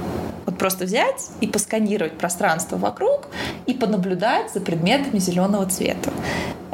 [0.45, 3.27] Вот просто взять и посканировать пространство вокруг
[3.65, 6.11] и понаблюдать за предметами зеленого цвета.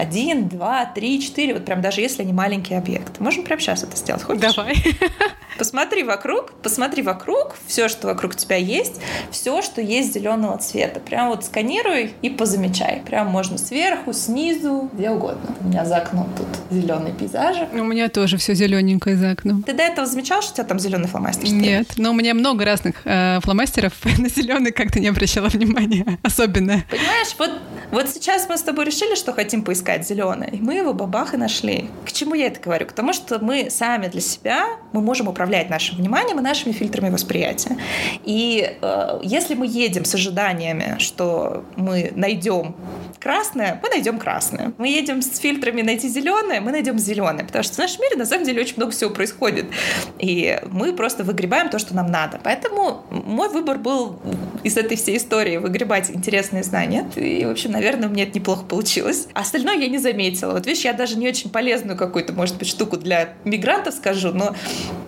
[0.01, 3.21] Один, два, три, четыре, вот прям даже если они маленькие объекты.
[3.21, 4.23] Можем прямо сейчас это сделать?
[4.23, 4.41] Хочешь?
[4.55, 4.75] Давай.
[5.61, 10.99] Посмотри вокруг, посмотри вокруг, все, что вокруг тебя есть, все, что есть зеленого цвета.
[10.99, 13.03] Прям вот сканируй и позамечай.
[13.05, 15.55] Прям можно сверху, снизу, где угодно.
[15.59, 17.57] У меня за окном тут зеленый пейзаж.
[17.73, 19.61] У меня тоже все зелененькое за окном.
[19.61, 21.47] Ты до этого замечал, что у тебя там зеленый фломастер?
[21.47, 23.93] Нет, но у меня много разных э, фломастеров.
[24.17, 26.17] На зеленый как-то не обращала внимания.
[26.23, 26.83] Особенно.
[26.89, 27.51] Понимаешь, вот,
[27.91, 30.59] вот сейчас мы с тобой решили, что хотим поискать зеленый.
[30.61, 31.89] Мы его бабах и нашли.
[32.05, 32.85] К чему я это говорю?
[32.85, 37.09] К тому, что мы сами для себя, мы можем управлять нашим вниманием и нашими фильтрами
[37.09, 37.77] восприятия.
[38.23, 42.75] И э, если мы едем с ожиданиями, что мы найдем
[43.19, 44.73] красное, мы найдем красное.
[44.77, 47.45] Мы едем с фильтрами найти зеленое, мы найдем зеленое.
[47.45, 49.65] Потому что в нашем мире на самом деле очень много всего происходит.
[50.19, 52.39] И мы просто выгребаем то, что нам надо.
[52.43, 54.19] Поэтому мой выбор был
[54.63, 57.09] из этой всей истории выгребать интересные знания.
[57.15, 59.27] И, в общем, наверное, меня это неплохо получилось.
[59.33, 60.53] Остальное я не заметила.
[60.53, 64.55] Вот видишь, я даже не очень полезную какую-то, может быть, штуку для мигрантов скажу, но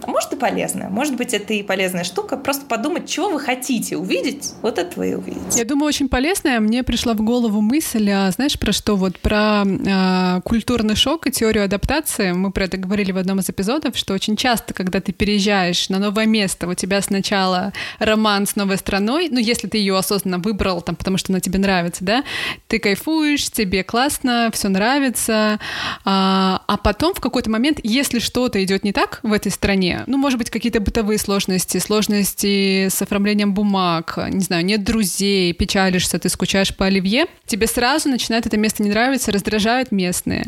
[0.08, 0.90] может и полезная.
[0.90, 2.38] Может быть, это и полезная штука.
[2.38, 5.60] Просто подумать, чего вы хотите увидеть, вот это вы и увидите.
[5.60, 6.60] Я думаю, очень полезная.
[6.60, 8.96] Мне пришла в голову мысль, а, знаешь, про что?
[8.96, 12.32] Вот про а, культурный шок и теорию адаптации.
[12.32, 16.00] Мы про это говорили в одном из эпизодов, что очень часто, когда ты переезжаешь на
[16.00, 20.82] новое место, у тебя сначала роман с новой страной, ну, если ты ее осознанно выбрал,
[20.82, 22.24] там, потому что она тебе нравится, да,
[22.68, 25.60] ты кайфуешь, тебе классно, все нравится,
[26.06, 30.18] а, а потом в какой-то момент, если что-то идет не так в этой стране, ну,
[30.18, 36.30] может быть, какие-то бытовые сложности, сложности с оформлением бумаг, не знаю, нет друзей, печалишься, ты
[36.30, 40.46] скучаешь по оливье, тебе сразу начинает это место не нравиться, раздражают местные,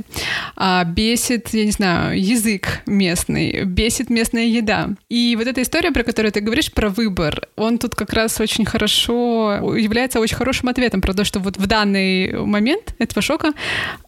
[0.55, 4.89] а, бесит, я не знаю, язык местный, бесит местная еда.
[5.09, 8.65] И вот эта история, про которую ты говоришь, про выбор, он тут как раз очень
[8.65, 13.53] хорошо, является очень хорошим ответом про то, что вот в данный момент этого шока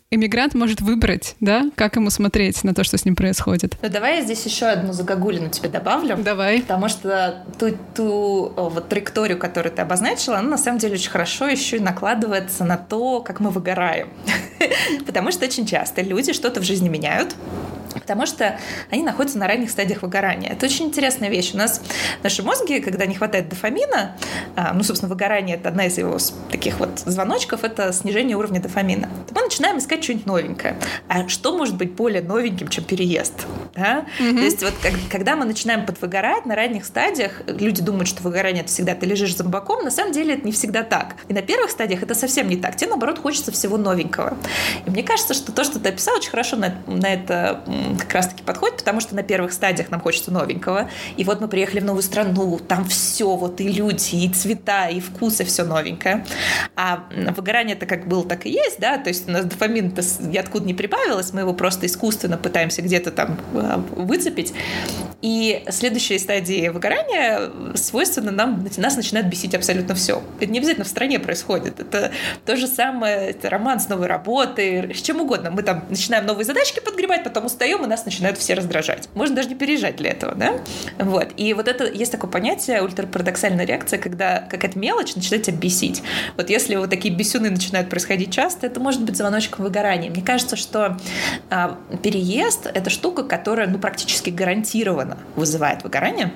[0.10, 3.78] иммигрант может выбрать, да, как ему смотреть на то, что с ним происходит.
[3.82, 6.18] Ну, давай я здесь еще одну загогулину тебе добавлю.
[6.18, 6.62] Давай.
[6.62, 11.48] Потому что ту, ту вот траекторию, которую ты обозначила, она на самом деле очень хорошо
[11.48, 14.10] еще и накладывается на то, как мы выгораем.
[15.06, 17.36] Потому что очень часто люди что-то в жизни меняют,
[18.00, 20.52] потому что они находятся на ранних стадиях выгорания.
[20.52, 21.52] Это очень интересная вещь.
[21.54, 21.82] У нас
[22.24, 24.16] наши мозги, когда не хватает дофамина,
[24.56, 26.18] а, ну, собственно, выгорание— это одна из его
[26.52, 29.10] таких вот звоночков, это снижение уровня дофамина.
[29.34, 30.78] мы начинаем искать что-нибудь новенькое.
[31.08, 33.46] А что может быть более новеньким, чем переезд?
[33.76, 34.06] Да?
[34.20, 34.36] Mm-hmm.
[34.36, 38.64] То есть вот как, когда мы начинаем подвыгорать на ранних стадиях, люди думают, что выгорание—
[38.64, 41.16] это всегда ты лежишь за боком, на самом деле это не всегда так.
[41.28, 42.76] И на первых стадиях это совсем не так.
[42.76, 44.38] Тебе, наоборот, хочется всего новенького.
[44.86, 47.64] И мне кажется, что то, что ты описал, очень хорошо на, на это
[47.96, 50.90] как раз-таки подходит, потому что на первых стадиях нам хочется новенького.
[51.16, 55.00] И вот мы приехали в новую страну, там все, вот и люди, и цвета, и
[55.00, 56.26] вкусы, все новенькое.
[56.76, 57.04] А
[57.36, 60.02] выгорание это как было, так и есть, да, то есть у нас дофамин-то
[60.38, 64.54] откуда не прибавилось, мы его просто искусственно пытаемся где-то там а, выцепить.
[65.22, 70.22] И следующая стадия выгорания свойственно нам, нас начинает бесить абсолютно все.
[70.40, 71.80] Это не обязательно в стране происходит.
[71.80, 72.12] Это
[72.46, 75.50] то же самое, это роман с новой работой, с чем угодно.
[75.52, 79.10] Мы там начинаем новые задачки подгребать, потом устаем, и нас начинают все раздражать.
[79.14, 80.60] Можно даже не переезжать для этого, да?
[81.00, 81.30] Вот.
[81.38, 86.04] И вот это есть такое понятие ультрапарадоксальная реакция, когда какая-то мелочь начинает тебя бесить.
[86.36, 90.10] Вот если вот такие бесюны начинают происходить часто, это может быть звоночком выгорания.
[90.10, 90.98] Мне кажется, что
[91.50, 96.32] а, переезд— это штука, которая ну, практически гарантированно вызывает выгорание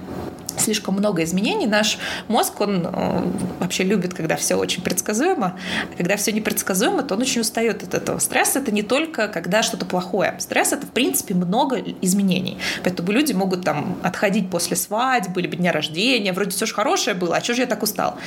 [0.58, 1.68] слишком много изменений.
[1.68, 5.58] Наш мозг, он э, вообще любит, когда все очень предсказуемо.
[5.92, 8.20] А когда все непредсказуемо, то он очень устает от этого.
[8.20, 10.36] Стресс— это не только когда что-то плохое.
[10.40, 12.58] Стресс— это, в принципе, много изменений.
[12.84, 16.34] Поэтому люди могут там отходить после свадьбы, либо дня рождения.
[16.34, 18.18] Вроде все же хорошее было, а что же я так устал?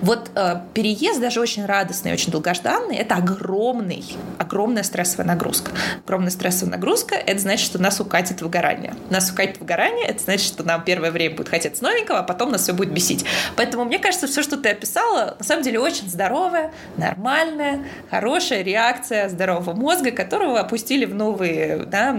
[0.00, 4.04] Вот э, переезд, даже очень радостный, очень долгожданный, это огромный,
[4.38, 5.70] огромная стрессовая нагрузка.
[6.04, 8.94] Огромная стрессовая нагрузка— это значит, что нас укатит выгорание.
[9.10, 12.50] Нас укатит выгорание— это значит, что нам первое время будет хотеть с новенького, а потом
[12.50, 13.24] нас все будет бесить.
[13.56, 19.28] Поэтому мне кажется, все, что ты описала, на самом деле очень здоровая, нормальная, хорошая реакция
[19.28, 22.18] здорового мозга, которого опустили в новые, да,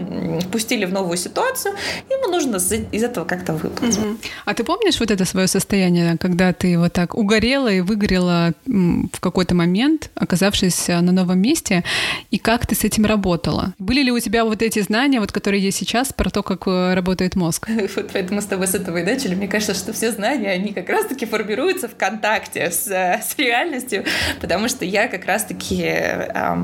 [0.52, 1.76] пустили в новую ситуацию,
[2.10, 3.98] ему нужно из этого как-то выплыть.
[3.98, 4.18] Угу.
[4.46, 9.20] А ты помнишь вот это свое состояние, когда ты вот так угорела и выгорела в
[9.20, 11.84] какой-то момент, оказавшись на новом месте,
[12.32, 13.74] и как ты с этим работала?
[13.80, 16.94] Были ли у тебя вот эти знания, вот которые есть сейчас, про то, как э,
[16.94, 17.68] работает мозг?
[17.96, 19.36] Вот поэтому с тобой с этого и начали.
[19.40, 24.04] Мне кажется, что все знания, они как раз-таки формируются в контакте с, с реальностью,
[24.42, 25.82] потому что я как раз-таки...
[25.82, 26.58] Э,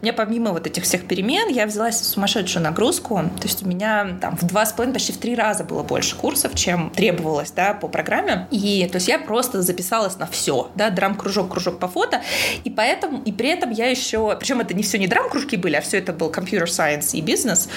[0.00, 4.16] у меня помимо вот этих всех перемен, я взялась сумасшедшую нагрузку, то есть у меня
[4.20, 7.74] там в два с половиной, почти в три раза было больше курсов, чем требовалось, да,
[7.74, 12.22] по программе, и то есть я просто записалась на все, да, драм-кружок, кружок по фото,
[12.62, 15.80] и поэтому, и при этом я еще, причем это не все не драм-кружки были, а
[15.80, 17.68] все это был computer science и бизнес,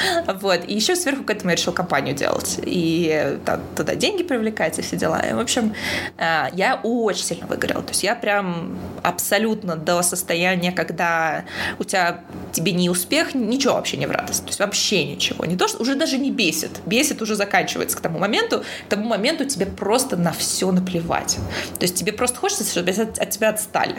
[0.42, 3.39] вот, и еще сверху к этому я решила компанию делать, и
[3.76, 5.19] туда деньги привлекать, привлекать и все дела.
[5.19, 5.73] И, в общем,
[6.17, 7.82] э, я очень сильно выгорела.
[7.82, 11.45] То есть я прям абсолютно до состояния, когда
[11.79, 14.43] у тебя тебе не успех, ничего вообще не в радость.
[14.43, 15.45] То есть вообще ничего.
[15.45, 16.71] Не то, что уже даже не бесит.
[16.86, 18.63] Бесит уже заканчивается к тому моменту.
[18.88, 21.38] К тому моменту тебе просто на все наплевать.
[21.79, 23.95] То есть тебе просто хочется, чтобы от, от тебя отстали.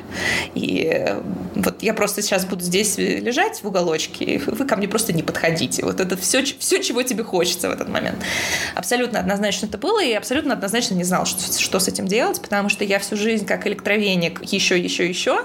[0.55, 1.21] И э,
[1.55, 5.23] вот я просто сейчас буду здесь лежать в уголочке, и вы ко мне просто не
[5.23, 5.85] подходите.
[5.85, 8.19] Вот это все, все, чего тебе хочется в этот момент.
[8.75, 12.41] Абсолютно однозначно это было, и абсолютно абсолютно однозначно не знал, что, что с этим делать,
[12.43, 15.43] потому что я всю жизнь как электровеник еще, еще, еще.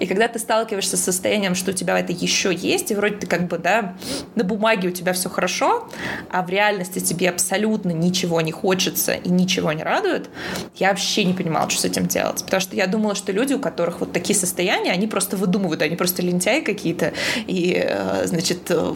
[0.00, 3.28] И когда ты сталкиваешься с состоянием, что у тебя это еще есть, и вроде ты
[3.28, 3.94] как бы, да,
[4.34, 5.88] на бумаге у тебя все хорошо,
[6.28, 10.28] а в реальности тебе абсолютно ничего не хочется и ничего не радует,
[10.76, 12.42] я вообще не понимала, что с этим делать.
[12.42, 15.94] Потому что я думала, что люди, у которых вот такие состояния, они просто выдумывают, они
[15.94, 17.12] просто лентяи какие-то,
[17.46, 18.94] и, э, значит, э,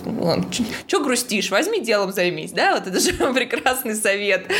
[0.88, 4.50] что грустишь, возьми делом займись, да, вот это же прекрасный совет.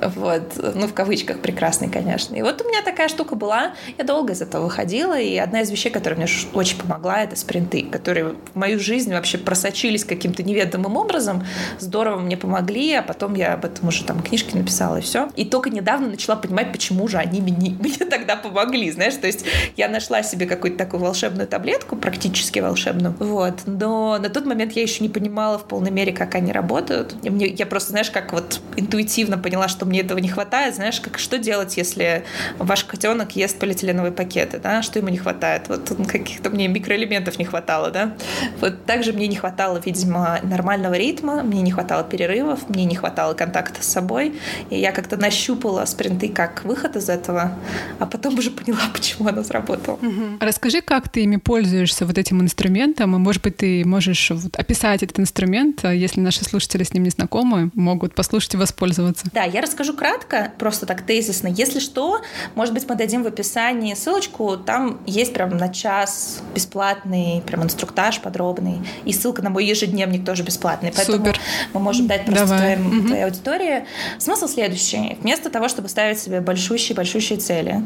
[0.00, 0.74] Вот.
[0.74, 2.34] Ну, в кавычках прекрасный, конечно.
[2.34, 3.72] И вот у меня такая штука была.
[3.98, 5.18] Я долго из этого выходила.
[5.18, 9.38] И одна из вещей, которая мне очень помогла, это спринты, которые в мою жизнь вообще
[9.38, 11.44] просочились каким-то неведомым образом.
[11.78, 15.30] Здорово мне помогли, а потом я об этом уже там книжки написала и все.
[15.36, 19.14] И только недавно начала понимать, почему же они мне, мне тогда помогли, знаешь.
[19.14, 19.44] То есть
[19.76, 23.14] я нашла себе какую-то такую волшебную таблетку, практически волшебную.
[23.18, 23.62] Вот.
[23.66, 27.14] Но на тот момент я еще не понимала в полной мере, как они работают.
[27.22, 31.18] Мне, я просто, знаешь, как вот интуитивно поняла, что мне этого не хватает, знаешь, как
[31.18, 32.24] что делать, если
[32.58, 35.68] ваш котенок ест полиэтиленовые пакеты, да, что ему не хватает?
[35.68, 38.14] Вот каких-то мне микроэлементов не хватало, да.
[38.60, 43.34] Вот также мне не хватало, видимо, нормального ритма, мне не хватало перерывов, мне не хватало
[43.34, 44.34] контакта с собой,
[44.70, 47.52] и я как-то нащупала спринты как выход из этого,
[47.98, 49.96] а потом уже поняла, почему оно сработало.
[49.96, 50.38] Угу.
[50.40, 55.02] Расскажи, как ты ими пользуешься, вот этим инструментом, и, может быть, ты можешь вот описать
[55.02, 59.26] этот инструмент, если наши слушатели с ним не знакомы, могут послушать и воспользоваться.
[59.32, 61.48] Да, я расскажу кратко, просто так тезисно.
[61.48, 62.20] Если что,
[62.54, 64.56] может быть, мы дадим в описании ссылочку.
[64.56, 68.80] Там есть прям на час бесплатный прям инструктаж подробный.
[69.04, 70.92] И ссылка на мой ежедневник тоже бесплатный.
[70.94, 71.40] Поэтому Супер.
[71.72, 72.76] мы можем дать просто Давай.
[72.76, 73.06] твоей, угу.
[73.08, 73.86] твоей аудитории.
[74.18, 75.16] Смысл следующий.
[75.20, 77.82] Вместо того, чтобы ставить себе большущие-большущие цели,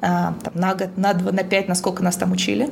[0.00, 2.70] а, там, на год, на два, на пять, насколько нас там учили,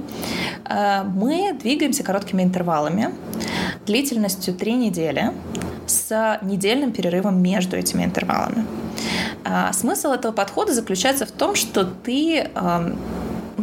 [0.64, 3.14] а, мы двигаемся короткими интервалами
[3.86, 5.32] длительностью три недели
[5.86, 8.64] с недельным перерывом между этими интервалами.
[9.44, 12.50] А, смысл этого подхода заключается в том, что ты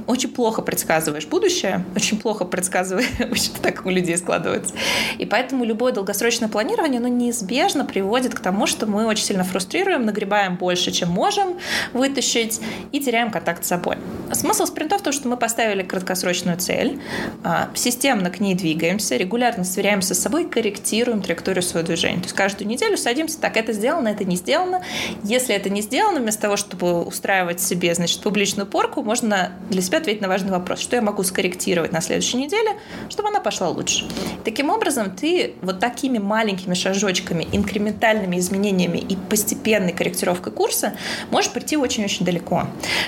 [0.07, 4.73] очень плохо предсказываешь будущее, очень плохо предсказываешь, что так у людей складывается.
[5.17, 10.05] И поэтому любое долгосрочное планирование, оно неизбежно приводит к тому, что мы очень сильно фрустрируем,
[10.05, 11.57] нагребаем больше, чем можем
[11.93, 12.59] вытащить,
[12.91, 13.97] и теряем контакт с собой.
[14.31, 16.99] Смысл спринтов в том, что мы поставили краткосрочную цель,
[17.43, 22.17] а, системно к ней двигаемся, регулярно сверяемся с собой, корректируем траекторию своего движения.
[22.17, 24.81] То есть каждую неделю садимся, так, это сделано, это не сделано.
[25.23, 29.92] Если это не сделано, вместо того, чтобы устраивать себе, значит, публичную порку, можно для себя
[29.97, 32.77] ответить на важный вопрос, что я могу скорректировать на следующей неделе,
[33.09, 34.05] чтобы она пошла лучше.
[34.43, 40.93] Таким образом, ты вот такими маленькими шажочками, инкрементальными изменениями и постепенной корректировкой курса
[41.31, 42.67] можешь прийти очень-очень далеко.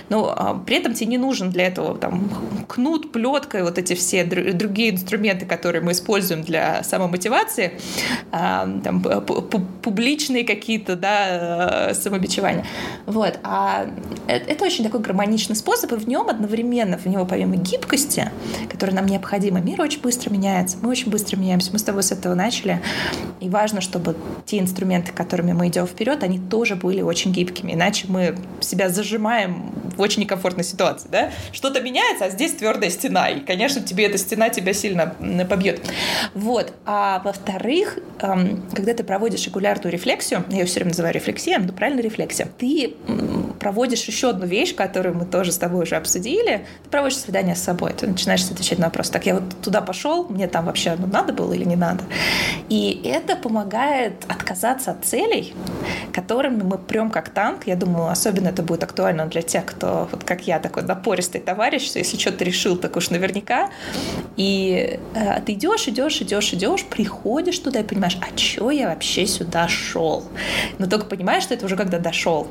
[0.09, 2.29] Но а, при этом тебе не нужен для этого там,
[2.67, 7.79] кнут, плетка и вот эти все другие инструменты, которые мы используем для самомотивации,
[8.31, 12.65] а, там, публичные какие-то да, самобичевания.
[13.05, 13.39] Вот.
[13.43, 13.87] А
[14.27, 18.29] это очень такой гармоничный способ, и в нем одновременно, в него помимо гибкости,
[18.69, 21.71] которая нам необходима, мир очень быстро меняется, мы очень быстро меняемся.
[21.71, 22.81] Мы с тобой с этого начали,
[23.39, 24.15] и важно, чтобы
[24.45, 29.71] те инструменты, которыми мы идем вперед, они тоже были очень гибкими, иначе мы себя зажимаем
[29.95, 31.31] в очень некомфортной ситуации, да?
[31.53, 35.15] Что-то меняется, а здесь твердая стена, и, конечно, тебе эта стена тебя сильно
[35.49, 35.81] побьет.
[36.33, 36.73] Вот.
[36.85, 42.01] А во-вторых, когда ты проводишь регулярную рефлексию, я ее все время называю рефлексией, но правильно
[42.01, 42.95] рефлексия, ты
[43.59, 47.61] проводишь еще одну вещь, которую мы тоже с тобой уже обсудили, ты проводишь свидание с
[47.61, 51.07] собой, ты начинаешь отвечать на вопрос, так я вот туда пошел, мне там вообще ну,
[51.07, 52.03] надо было или не надо.
[52.69, 55.53] И это помогает отказаться от целей,
[56.13, 57.67] которыми мы прям как танк.
[57.67, 61.87] Я думаю, особенно это будет актуально для тех, кто, вот как я, такой напористый товарищ,
[61.87, 63.69] что если что-то решил, так уж наверняка.
[64.37, 69.25] И э, ты идешь, идешь, идешь, идешь, приходишь туда и понимаешь, а чё я вообще
[69.25, 70.23] сюда шел?
[70.77, 72.47] Но только понимаешь, что это уже когда дошел.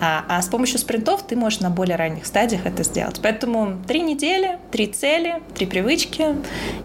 [0.00, 3.20] А, а с помощью спринтов ты можешь на более ранних стадиях это сделать.
[3.22, 3.53] Поэтому
[3.86, 6.36] три недели, три цели, три привычки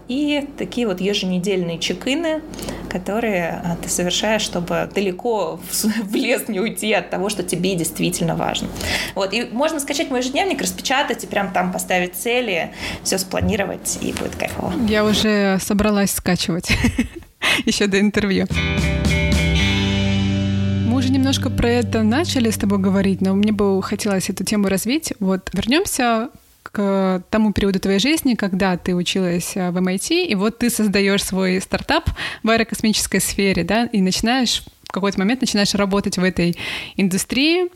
[0.08, 2.42] и такие вот еженедельные чекины,
[2.88, 5.58] которые а, ты совершаешь, чтобы далеко
[6.02, 8.68] в лес не уйти от того, что тебе действительно важно.
[9.14, 9.32] Вот.
[9.32, 14.36] И можно скачать мой ежедневник, распечатать и прям там поставить цели, все спланировать, и будет
[14.36, 14.72] кайфово.
[14.88, 16.70] Я уже собралась скачивать
[17.64, 18.46] еще до интервью.
[20.86, 24.68] Мы уже немножко про это начали с тобой говорить, но мне бы хотелось эту тему
[24.68, 25.14] развить.
[25.18, 26.30] Вот вернемся
[26.72, 31.60] к тому периоду твоей жизни, когда ты училась в MIT, и вот ты создаешь свой
[31.60, 32.10] стартап
[32.42, 36.56] в аэрокосмической сфере, да, и начинаешь в какой-то момент начинаешь работать в этой
[36.96, 37.70] индустрии.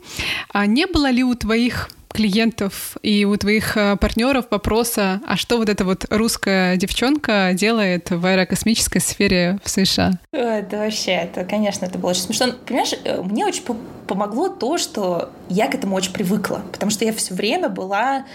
[0.49, 5.57] А не было ли у твоих клиентов и у твоих э, партнеров вопроса, а что
[5.57, 10.13] вот эта вот русская девчонка делает в аэрокосмической сфере в США?
[10.31, 12.53] Это вообще, это, конечно, это было очень смешно.
[12.65, 13.63] Понимаешь, э, мне очень
[14.07, 18.25] помогло то, что я к этому очень привыкла, потому что я все время была,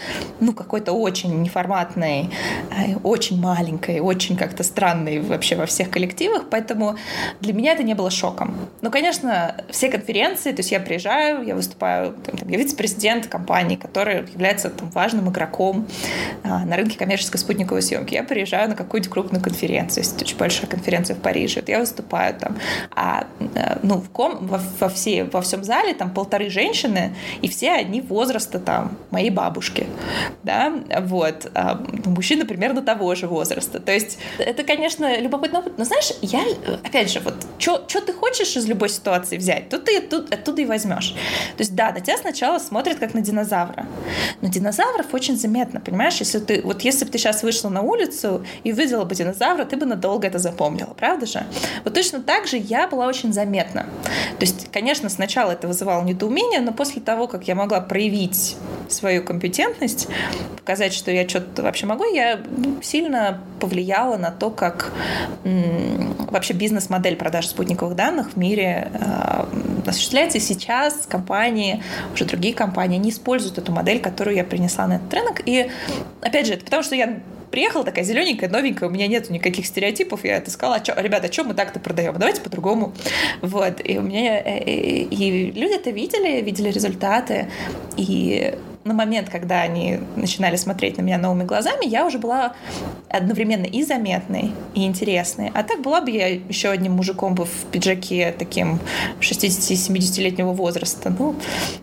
[0.40, 2.30] ну, какой-то очень неформатной,
[2.70, 6.96] э, очень маленькой, очень как-то странной вообще во всех коллективах, поэтому
[7.40, 8.54] для меня это не было шоком.
[8.80, 14.28] Ну, конечно, все конференции, то есть я приезжаю, я выступаю, там, я вице-президент компании, который
[14.32, 15.86] является там, важным игроком
[16.42, 18.14] а, на рынке коммерческой спутниковой съемки.
[18.14, 22.56] Я приезжаю на какую-нибудь крупную конференцию, есть очень большая конференция в Париже, я выступаю там,
[22.94, 27.48] а э, ну, в ком, во, во, все, во всем зале там полторы женщины, и
[27.48, 29.86] все одни возраста там моей бабушки,
[30.42, 33.80] да, вот, а мужчина примерно того же возраста.
[33.80, 36.42] То есть это, конечно, любопытный опыт, но знаешь, я,
[36.84, 40.66] опять же, вот, что ты хочешь из любой ситуации взять, то ты оттуда, оттуда и
[40.66, 41.10] возьмешь.
[41.56, 43.86] То есть, да, на тебя сначала смотрят как на динозавра,
[44.40, 48.44] но динозавров очень заметно, понимаешь, если ты, вот если бы ты сейчас вышла на улицу
[48.64, 51.44] и увидела бы динозавра, ты бы надолго это запомнила, правда же?
[51.84, 53.86] Вот точно так же я была очень заметна.
[54.38, 58.56] То есть, конечно, сначала это вызывало недоумение, но после того, как я могла проявить
[58.88, 60.08] свою компетентность,
[60.56, 62.40] показать, что я что-то вообще могу, я
[62.82, 64.92] сильно повлияла на то, как
[66.30, 69.44] вообще бизнес-модель продаж спутниковых данных в мире э,
[69.86, 70.40] осуществляется.
[70.40, 71.82] Сейчас компании,
[72.14, 75.42] уже другие компании, не используют эту модель, которую я принесла на этот рынок.
[75.46, 75.70] И
[76.20, 77.20] опять же, это потому что я
[77.50, 81.44] приехала такая зелененькая, новенькая, у меня нет никаких стереотипов, я это сказала, а ребята, что
[81.44, 82.14] мы так-то продаем?
[82.14, 82.92] Давайте по-другому.
[83.42, 87.48] Вот, и у меня, э, э, и люди это видели, видели результаты,
[87.96, 92.54] и на момент, когда они начинали смотреть на меня новыми глазами, я уже была
[93.10, 95.50] одновременно и заметной, и интересной.
[95.54, 98.78] А так была бы я еще одним мужиком бы в пиджаке таким
[99.20, 101.14] 60-70-летнего возраста.
[101.16, 101.34] Ну,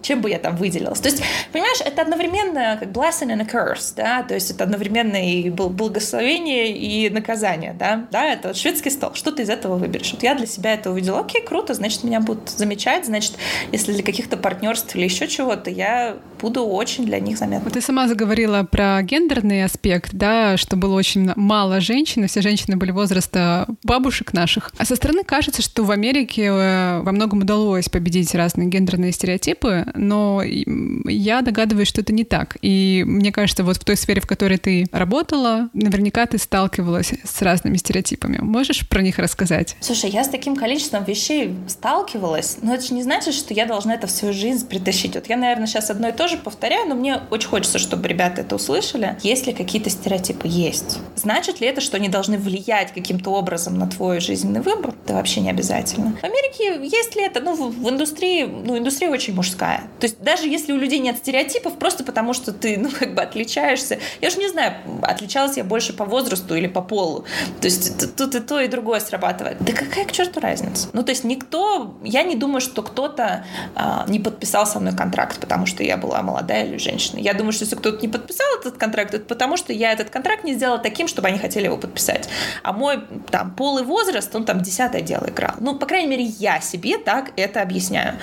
[0.01, 0.99] чем бы я там выделилась?
[0.99, 1.21] То есть,
[1.51, 6.71] понимаешь, это одновременно как blessing and a curse, да, то есть это одновременно и благословение,
[6.75, 9.13] и наказание, да, да, это вот шведский стол.
[9.13, 10.13] Что ты из этого выберешь?
[10.13, 13.33] Вот я для себя это увидела, окей, круто, значит, меня будут замечать, значит,
[13.71, 17.69] если для каких-то партнерств или еще чего-то, я буду очень очень для них заметно.
[17.69, 22.77] Ты сама заговорила про гендерный аспект, да, что было очень мало женщин, и все женщины
[22.77, 24.71] были возраста бабушек наших.
[24.77, 29.85] А со стороны кажется, что в Америке э, во многом удалось победить разные гендерные стереотипы,
[29.95, 32.55] но я догадываюсь, что это не так.
[32.61, 37.41] И мне кажется, вот в той сфере, в которой ты работала, наверняка ты сталкивалась с
[37.41, 38.38] разными стереотипами.
[38.39, 39.75] Можешь про них рассказать?
[39.81, 43.95] Слушай, я с таким количеством вещей сталкивалась, но это же не значит, что я должна
[43.95, 45.15] это в свою жизнь притащить.
[45.15, 48.41] Вот я, наверное, сейчас одно и то же повторяю, но мне очень хочется, чтобы ребята
[48.41, 49.17] это услышали.
[49.23, 50.47] Есть ли какие-то стереотипы?
[50.47, 50.99] Есть.
[51.15, 54.93] Значит ли это, что они должны влиять каким-то образом на твой жизненный выбор?
[55.05, 56.15] Это вообще не обязательно.
[56.21, 57.39] В Америке есть ли это?
[57.39, 59.84] Ну, в индустрии, ну, индустрия очень мужская.
[59.99, 63.21] То есть даже если у людей нет стереотипов, просто потому что ты, ну, как бы
[63.21, 63.99] отличаешься.
[64.21, 67.25] Я же не знаю, отличалась я больше по возрасту или по полу.
[67.61, 69.57] То есть тут и то, и другое срабатывает.
[69.59, 70.89] Да какая к черту разница?
[70.93, 75.39] Ну, то есть никто, я не думаю, что кто-то а, не подписал со мной контракт,
[75.39, 77.20] потому что я была молодая или женщина.
[77.20, 80.43] Я думаю, что если кто-то не подписал этот контракт, это потому что я этот контракт
[80.43, 82.30] не сделала таким, чтобы они хотели его подписать.
[82.63, 82.99] А мой
[83.32, 85.55] там пол и возраст, он там десятое дело играл.
[85.59, 88.15] Ну, по крайней мере, я себе так это объясняю.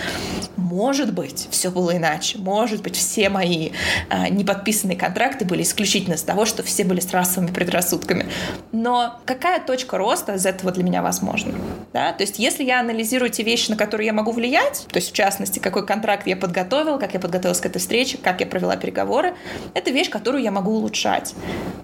[0.56, 2.38] Может быть, все было иначе.
[2.38, 3.70] Может быть, все мои
[4.08, 8.26] а, неподписанные контракты были исключительно из-за того, что все были с расовыми предрассудками.
[8.72, 11.54] Но какая точка роста из этого для меня возможна?
[11.92, 12.12] Да?
[12.12, 15.14] То есть, если я анализирую те вещи, на которые я могу влиять, то есть, в
[15.14, 19.34] частности, какой контракт я подготовил, как я подготовилась к этой встрече, как я провела переговоры,
[19.74, 21.34] это вещь, которую я могу улучшать.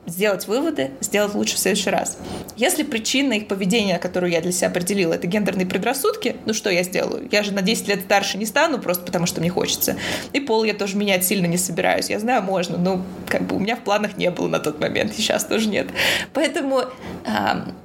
[0.06, 2.18] Сделать выводы, сделать лучше в следующий раз.
[2.56, 6.82] Если причина их поведения, которую я для себя определила, это гендерные предрассудки, ну что я
[6.82, 7.28] сделаю?
[7.30, 9.96] Я же на 10 лет старше не стану, просто потому что мне хочется.
[10.32, 12.10] И пол я тоже менять сильно не собираюсь.
[12.10, 15.12] Я знаю, можно, но как бы у меня в планах не было на тот момент,
[15.12, 15.88] и сейчас тоже нет.
[16.32, 16.86] Поэтому э,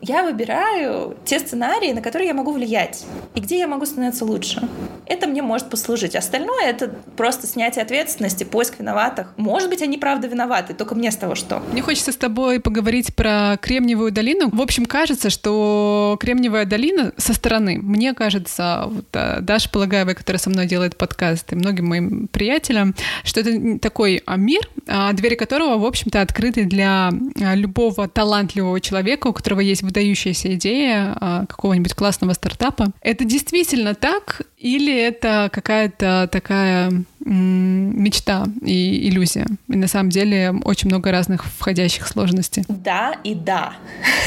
[0.01, 3.03] я выбираю те сценарии, на которые я могу влиять,
[3.35, 4.67] и где я могу становиться лучше.
[5.05, 6.15] Это мне может послужить.
[6.15, 9.33] Остальное— это просто снятие ответственности, поиск виноватых.
[9.35, 11.61] Может быть, они правда виноваты, только мне с того что.
[11.73, 14.49] Мне хочется с тобой поговорить про Кремниевую долину.
[14.49, 20.39] В общем, кажется, что Кремниевая долина со стороны, мне кажется, вот, э, Даша Полагаева, которая
[20.39, 22.95] со мной делает подкаст, и многим моим приятелям,
[23.25, 28.79] что это такой а, мир, а, двери которого, в общем-то, открыты для а, любого талантливого
[28.79, 32.93] человека, у которого есть выдающаяся идея какого-нибудь классного стартапа.
[33.01, 39.47] Это действительно так или это какая-то такая мечта и иллюзия.
[39.67, 42.63] И на самом деле очень много разных входящих сложностей.
[42.67, 43.73] Да и да.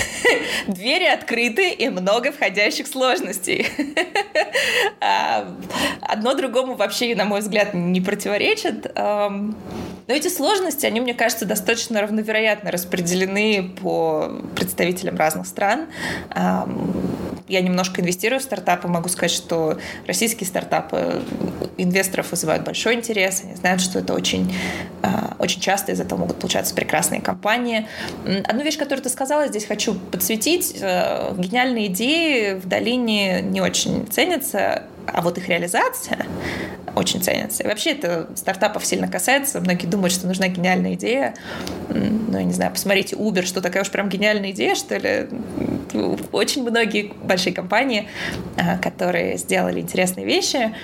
[0.67, 3.67] Двери открыты и много входящих сложностей.
[5.01, 5.57] А,
[6.01, 8.93] одно другому вообще, на мой взгляд, не противоречит.
[8.95, 9.55] Но
[10.09, 15.87] эти сложности, они, мне кажется, достаточно равновероятно распределены по представителям разных стран.
[17.49, 21.23] Я немножко инвестирую в стартапы, могу сказать, что российские стартапы
[21.77, 24.55] инвесторов вызывают большой интерес, они знают, что это очень,
[25.03, 27.87] а, очень часто из этого могут получаться прекрасные компании.
[28.45, 30.77] Одну вещь, которую ты сказала, здесь хочу подсветить.
[30.81, 36.27] Э, гениальные идеи в долине не очень ценятся, а вот их реализация
[36.95, 37.63] очень ценится.
[37.63, 39.61] И вообще это стартапов сильно касается.
[39.61, 41.35] Многие думают, что нужна гениальная идея.
[41.89, 45.29] Ну, я не знаю, посмотрите Uber, что такая уж прям гениальная идея, что ли.
[46.33, 48.09] Очень многие большие компании,
[48.57, 50.75] а, которые сделали интересные вещи,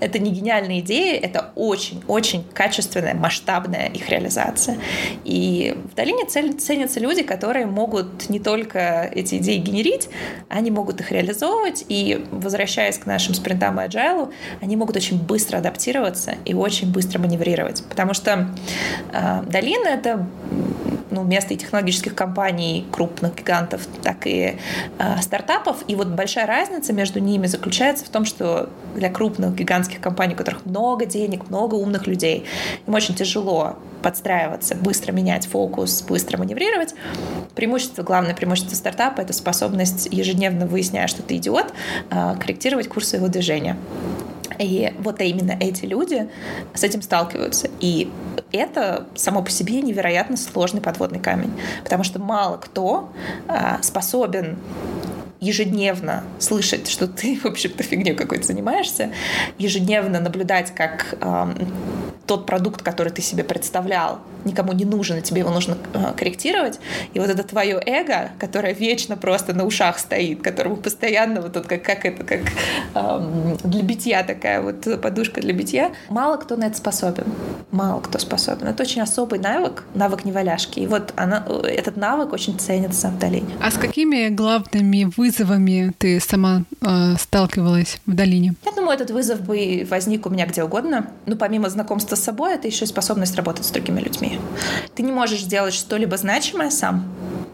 [0.00, 4.78] это не гениальная идея, это очень-очень качественная, масштабная их реализация.
[5.24, 10.08] И в долине ценятся люди, которые могут не только эти идеи генерить,
[10.48, 15.58] они могут их реализовывать, и, возвращаясь к нашим спринтам и agile, они могут очень быстро
[15.58, 17.84] адаптироваться и очень быстро маневрировать.
[17.88, 18.48] Потому что
[19.12, 20.26] э, долина— это
[21.10, 24.58] ну, место и технологических компаний, крупных гигантов, так и
[24.98, 25.78] э, стартапов.
[25.88, 30.36] И вот большая разница между ними заключается в том, что для крупных гигантских компаний, у
[30.36, 32.46] которых много денег, много умных людей,
[32.86, 36.94] им очень тяжело подстраиваться, быстро менять фокус, быстро маневрировать.
[37.54, 41.72] Преимущество, главное преимущество стартапа— это способность ежедневно, выясняя, что ты идиот,
[42.10, 43.76] э, корректировать курс своего движения.
[44.58, 46.28] И вот именно эти люди
[46.74, 47.68] с этим сталкиваются.
[47.80, 48.10] И
[48.52, 51.52] это само по себе невероятно сложный подводный камень,
[51.84, 53.10] потому что мало кто
[53.48, 54.58] а, способен
[55.40, 59.10] ежедневно слышать, что ты, в общем-то, фигней какой-то занимаешься,
[59.58, 61.46] ежедневно наблюдать, как э,
[62.26, 66.78] тот продукт, который ты себе представлял, никому не нужен, и тебе его нужно э, корректировать.
[67.14, 71.66] И вот это твое эго, которое вечно просто на ушах стоит, которому постоянно вот тут
[71.66, 72.40] как, как это, как
[72.94, 77.24] э, для битья такая вот подушка для битья, мало кто на это способен.
[77.70, 78.66] Мало кто способен.
[78.66, 80.80] Это очень особый навык, навык неваляшки.
[80.80, 83.54] И вот она, этот навык очень ценится в долине.
[83.60, 88.54] А с какими главными вызовами вызовами ты сама э, сталкивалась в долине?
[88.64, 91.06] Я думаю, этот вызов бы возник у меня где угодно.
[91.26, 94.38] Ну, помимо знакомства с собой, это еще и способность работать с другими людьми.
[94.94, 97.04] Ты не можешь сделать что-либо значимое сам,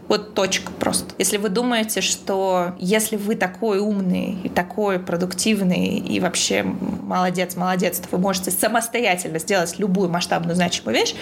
[0.07, 1.13] вот точка просто.
[1.17, 7.99] Если вы думаете, что если вы такой умный и такой продуктивный и вообще молодец, молодец,
[7.99, 11.15] то вы можете самостоятельно сделать любую масштабную значимую вещь,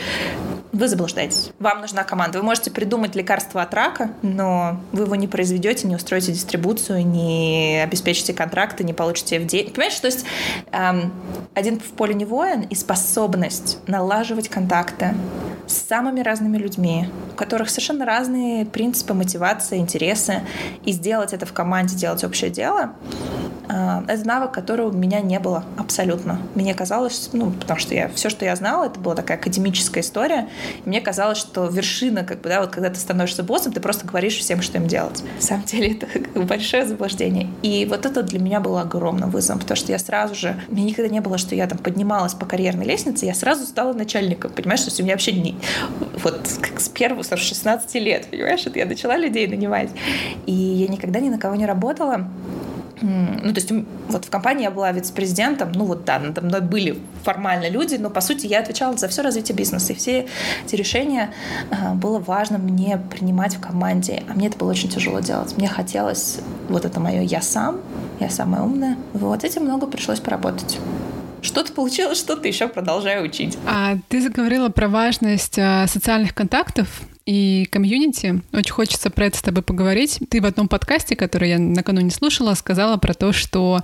[0.72, 1.52] вы заблуждаетесь.
[1.60, 2.40] Вам нужна команда.
[2.40, 7.82] Вы можете придумать лекарство от рака, но вы его не произведете, не устроите дистрибуцию, не
[7.82, 9.72] обеспечите контракты, не получите FDA.
[9.72, 10.26] Понимаете, то есть
[10.72, 11.14] эм,
[11.54, 15.16] один в поле не воин и способность налаживать контакты
[15.66, 20.42] с самыми разными людьми, у которых совершенно разные принципы, мотивации, интересы,
[20.84, 22.92] и сделать это в команде, делать общее дело,
[23.68, 26.40] это навык, которого у меня не было абсолютно.
[26.56, 30.50] Мне казалось, ну, потому что я все, что я знала, это была такая академическая история.
[30.86, 34.08] И мне казалось, что вершина, как бы, да, вот когда ты становишься боссом, ты просто
[34.08, 35.24] говоришь всем, что им делать.
[35.36, 37.50] На самом деле это большое заблуждение.
[37.62, 41.12] И вот это для меня было огромным вызовом, потому что я сразу же, мне никогда
[41.12, 45.02] не было, что я там поднималась по карьерной лестнице, я сразу стала начальником, понимаешь, что
[45.02, 45.56] у меня вообще не,
[46.24, 49.90] вот как с первого, с 16 лет, понимаешь, это я начала людей нанимать.
[50.46, 52.28] И я никогда ни на кого не работала,
[53.02, 53.72] ну, то есть
[54.10, 58.10] вот в компании я была вице-президентом, ну вот да, надо мной были формально люди, но
[58.10, 60.28] по сути я отвечала за все развитие бизнеса, и все
[60.66, 61.32] эти решения
[61.72, 65.58] э, было важно мне принимать в команде, а мне это было очень тяжело делать.
[65.58, 66.40] Мне хотелось
[66.70, 67.80] вот это мое «я сам»,
[68.20, 70.80] «я самая умная», вот этим много пришлось поработать.
[71.42, 73.58] Что-то получилось, что-то еще продолжаю учить.
[73.68, 78.42] А ты заговорила про важность а, социальных контактов и комьюнити.
[78.54, 80.20] Очень хочется про это с тобой поговорить.
[80.30, 83.82] Ты в одном подкасте, который я накануне слушала, сказала про то, что,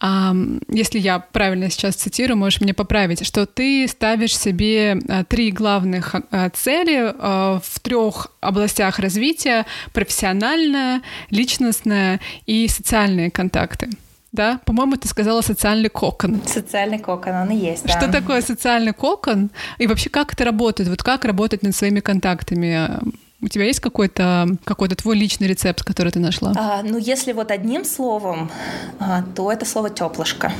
[0.00, 0.32] э,
[0.68, 6.14] если я правильно сейчас цитирую, можешь мне поправить, что ты ставишь себе э, три главных
[6.14, 13.90] э, цели э, в трех областях развития: профессиональное, личностное и социальные контакты
[14.36, 14.60] да?
[14.64, 16.40] По-моему, ты сказала социальный кокон.
[16.46, 17.98] Социальный кокон, он и есть, да.
[17.98, 19.50] Что такое социальный кокон?
[19.78, 20.88] И вообще, как это работает?
[20.88, 23.00] Вот как работать над своими контактами?
[23.42, 26.54] У тебя есть какой-то какой твой личный рецепт, который ты нашла?
[26.56, 28.50] А, ну, если вот одним словом,
[28.98, 30.52] а, то это слово теплышко.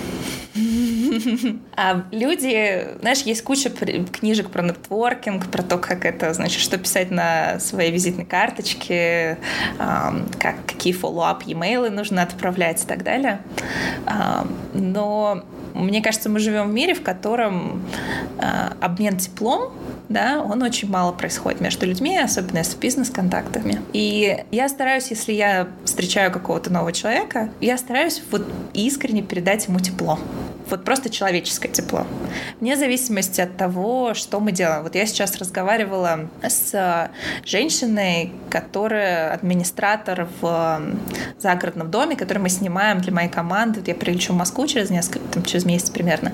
[1.77, 7.11] А люди, знаешь, есть куча книжек про нетворкинг, про то, как это, значит, что писать
[7.11, 9.39] на своей визитной карточке,
[9.79, 13.41] как, какие follow-up e-mail нужно отправлять и так далее.
[14.73, 17.83] Но мне кажется, мы живем в мире, в котором
[18.81, 19.73] обмен теплом
[20.09, 23.81] да, он очень мало происходит между людьми, особенно с бизнес-контактами.
[23.93, 29.81] И я стараюсь, если я встречаю какого-то нового человека, я стараюсь вот искренне передать ему
[29.81, 30.19] тепло
[30.69, 32.07] вот просто человеческое тепло.
[32.61, 34.83] Вне зависимости от того, что мы делаем.
[34.83, 37.11] Вот я сейчас разговаривала с
[37.45, 40.81] женщиной, которая администратор в
[41.39, 43.81] загородном доме, который мы снимаем для моей команды.
[43.81, 46.33] Вот я прилечу в Москву через несколько, там, через месяц примерно.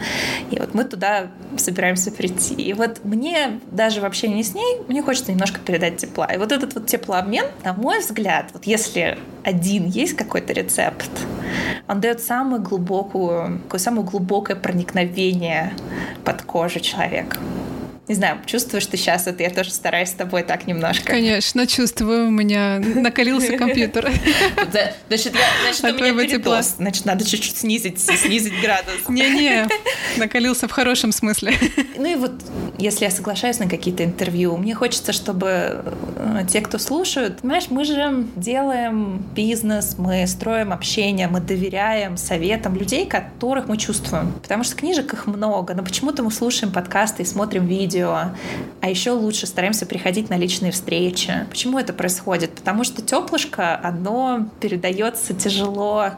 [0.51, 2.55] И вот мы туда собираемся прийти.
[2.55, 6.27] И вот мне даже в общении с ней, мне хочется немножко передать тепла.
[6.27, 11.11] И вот этот вот теплообмен, на мой взгляд, вот если один есть какой-то рецепт,
[11.89, 15.73] он дает самую глубокую, такое самое глубокое проникновение
[16.25, 17.39] под кожу человека.
[18.09, 19.45] Не знаю, чувствуешь ты сейчас это?
[19.45, 21.07] Я тоже стараюсь с тобой так немножко.
[21.07, 22.27] Конечно, чувствую.
[22.27, 24.11] У меня накалился компьютер.
[25.09, 25.35] Значит,
[25.85, 26.75] у меня передоз.
[26.79, 29.09] Значит, надо чуть-чуть снизить, снизить градус.
[29.09, 29.69] Не-не,
[30.17, 31.55] накалился в хорошем смысле.
[31.97, 32.33] Ну и вот,
[32.77, 35.85] если я соглашаюсь на какие-то интервью, мне хочется, чтобы
[36.17, 42.75] э, те, кто слушают, понимаешь, мы же делаем бизнес, мы строим общение, мы доверяем советам
[42.75, 44.33] людей, которых мы чувствуем.
[44.43, 48.31] Потому что книжек их много, но почему-то мы слушаем подкасты и смотрим видео, видео,
[48.81, 51.47] а еще лучше стараемся приходить на личные встречи.
[51.51, 52.55] Почему это происходит?
[52.55, 56.11] Потому что теплышко, оно передается тяжело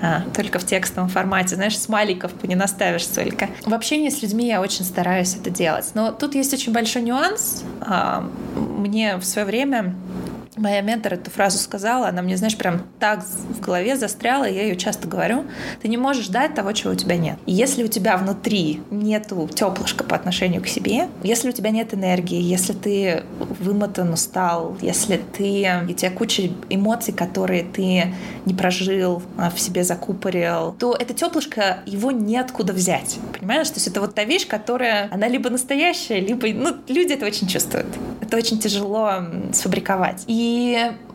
[0.00, 1.56] а, только в текстовом формате.
[1.56, 3.48] Знаешь, смайликов не наставишь столько.
[3.64, 5.90] В общении с людьми я очень стараюсь это делать.
[5.94, 7.64] Но тут есть очень большой нюанс.
[7.80, 9.94] А, мне в свое время
[10.56, 14.76] Моя ментор эту фразу сказала, она мне, знаешь, прям так в голове застряла, я ее
[14.76, 15.46] часто говорю.
[15.82, 17.38] Ты не можешь дать того, чего у тебя нет.
[17.44, 21.92] И если у тебя внутри нету теплышка по отношению к себе, если у тебя нет
[21.92, 29.22] энергии, если ты вымотан, устал, если ты, у тебя куча эмоций, которые ты не прожил,
[29.36, 33.18] а в себе закупорил, то это теплышко, его неоткуда взять.
[33.36, 33.68] Понимаешь?
[33.70, 37.48] То есть это вот та вещь, которая, она либо настоящая, либо, ну, люди это очень
[37.48, 37.88] чувствуют.
[38.20, 40.22] Это очень тяжело сфабриковать.
[40.28, 40.43] И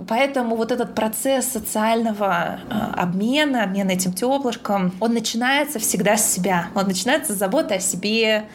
[0.07, 2.59] Поэтому вот этот процесс социального
[2.95, 6.67] обмена, обмена этим теплышком, он начинается всегда с себя.
[6.75, 8.45] Он начинается с заботы о себе,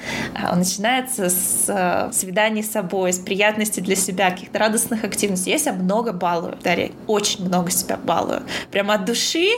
[0.51, 5.53] он начинается с свиданий с собой, с приятности для себя, каких-то радостных активностей.
[5.53, 8.43] Я себя много балую, Дарья, очень много себя балую.
[8.71, 9.49] Прямо от души,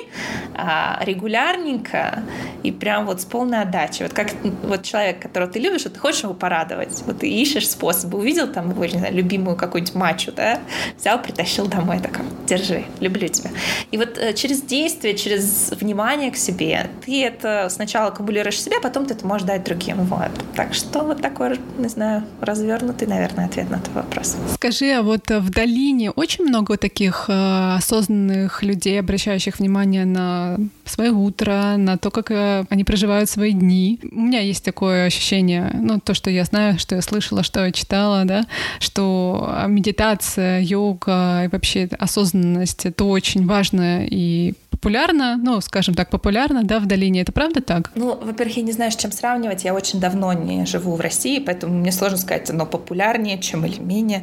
[0.54, 2.22] регулярненько
[2.62, 4.06] и прям вот с полной отдачей.
[4.06, 4.32] Вот как
[4.64, 8.18] вот человек, которого ты любишь, вот ты хочешь его порадовать, вот ты ищешь способы.
[8.18, 10.58] Увидел там его, не знаю, любимую какую-нибудь мачу, да,
[11.06, 13.50] взял, притащил домой, так, держи, люблю тебя.
[13.92, 19.06] И вот э, через действие, через внимание к себе, ты это сначала аккумулируешь себе, потом
[19.06, 19.98] ты это можешь дать другим.
[19.98, 20.30] Вот.
[20.56, 24.36] Так что вот такой, не знаю, развернутый, наверное, ответ на твой вопрос.
[24.54, 31.10] Скажи, а вот в долине очень много таких э, осознанных людей, обращающих внимание на свое
[31.10, 34.00] утро, на то, как э, они проживают свои дни.
[34.10, 37.72] У меня есть такое ощущение, ну, то, что я знаю, что я слышала, что я
[37.72, 38.46] читала, да,
[38.78, 44.54] что медитация, йога и вообще осознанность— это очень важно и
[44.86, 47.22] популярно, ну, скажем так, популярно, да, в долине.
[47.22, 47.90] Это правда так?
[47.96, 49.64] Ну, во-первых, я не знаю, с чем сравнивать.
[49.64, 53.80] Я очень давно не живу в России, поэтому мне сложно сказать, оно популярнее, чем или
[53.80, 54.22] менее.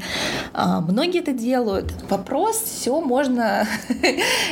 [0.53, 1.93] А, многие это делают.
[2.09, 3.68] Вопрос, все можно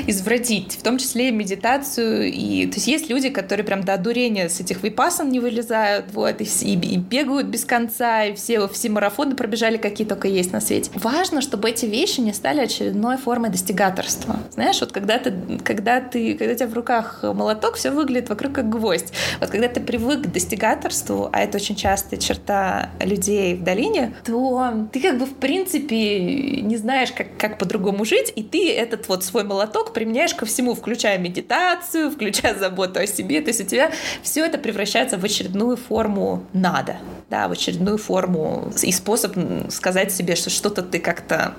[0.06, 2.30] извратить, в том числе и медитацию.
[2.30, 6.42] И, то есть есть люди, которые прям до одурения с этих випасан не вылезают, вот,
[6.42, 10.60] и, и, и бегают без конца, и все, все марафоны пробежали, какие только есть на
[10.60, 10.92] свете.
[10.94, 14.40] Важно, чтобы эти вещи не стали очередной формой достигаторства.
[14.52, 15.34] Знаешь, вот когда ты,
[15.64, 19.14] когда ты, когда у тебя в руках молоток, все выглядит вокруг как гвоздь.
[19.40, 24.74] Вот когда ты привык к достигаторству, а это очень частая черта людей в долине, то
[24.92, 29.24] ты как бы в принципе не знаешь, как, как по-другому жить, и ты этот вот
[29.24, 33.42] свой молоток применяешь ко всему, включая медитацию, включая заботу о себе.
[33.42, 33.92] То есть у тебя
[34.22, 36.98] все это превращается в очередную форму надо,
[37.30, 39.36] да, в очередную форму и способ
[39.70, 41.54] сказать себе, что что-то ты как-то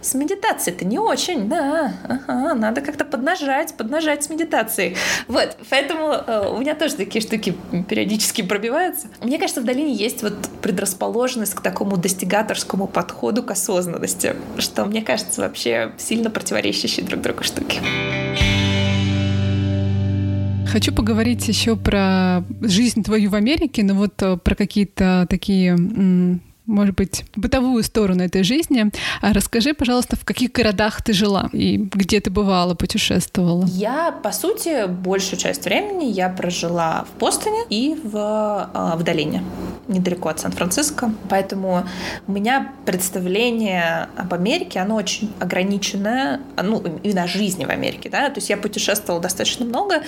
[0.00, 4.96] с медитацией ты не очень, да, ага, надо как-то поднажать, поднажать с медитацией.
[5.28, 7.54] Вот, поэтому э, у меня тоже такие штуки
[7.88, 9.06] периодически пробиваются.
[9.22, 15.02] Мне кажется, в долине есть вот предрасположенность к такому достигаторскому подходу к осознанности, что, мне
[15.02, 17.80] кажется, вообще сильно противоречащие друг другу штуки.
[20.72, 25.76] Хочу поговорить еще про жизнь твою в Америке, но вот э, про какие-то такие
[26.66, 28.90] может быть, бытовую сторону этой жизни.
[29.20, 33.64] А расскажи, пожалуйста, в каких городах ты жила и где ты бывала, путешествовала?
[33.66, 39.42] Я, по сути, большую часть времени я прожила в Бостоне и в, а, в долине,
[39.88, 41.12] недалеко от Сан-Франциско.
[41.28, 41.84] Поэтому
[42.26, 48.28] у меня представление об Америке, оно очень ограниченное, ну, именно о жизни в Америке, да,
[48.28, 50.02] то есть я путешествовала достаточно много,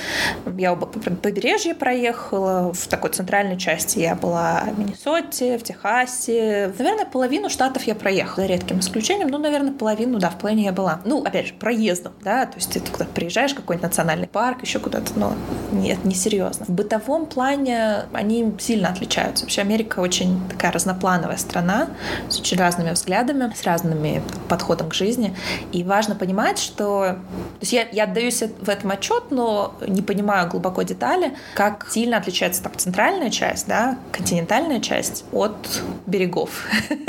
[0.56, 6.43] я оба побережье проехала, в такой центральной части я была в Миннесоте, в Техасе,
[6.78, 10.72] наверное, половину штатов я проехала, за редким исключением, ну, наверное, половину, да, в половине я
[10.72, 11.00] была.
[11.04, 15.12] Ну, опять же, проездом, да, то есть ты куда-то приезжаешь, какой-нибудь национальный парк, еще куда-то,
[15.16, 15.34] но
[15.72, 16.66] нет, не серьезно.
[16.66, 19.44] В бытовом плане они сильно отличаются.
[19.44, 21.88] Вообще Америка очень такая разноплановая страна
[22.28, 25.36] с очень разными взглядами, с разными подходом к жизни.
[25.72, 27.16] И важно понимать, что...
[27.54, 31.86] То есть я, я отдаю себе в этом отчет, но не понимаю глубоко детали, как
[31.90, 36.50] сильно отличается там центральная часть, да, континентальная часть от берегов берегов.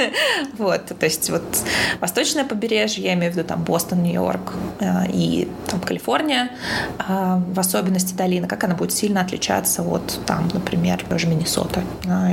[0.58, 1.44] вот, то есть вот
[2.00, 6.52] восточное побережье, я имею в виду там Бостон, Нью-Йорк э, и там Калифорния,
[7.00, 11.82] э, в особенности долина, как она будет сильно отличаться от там, например, даже Миннесоты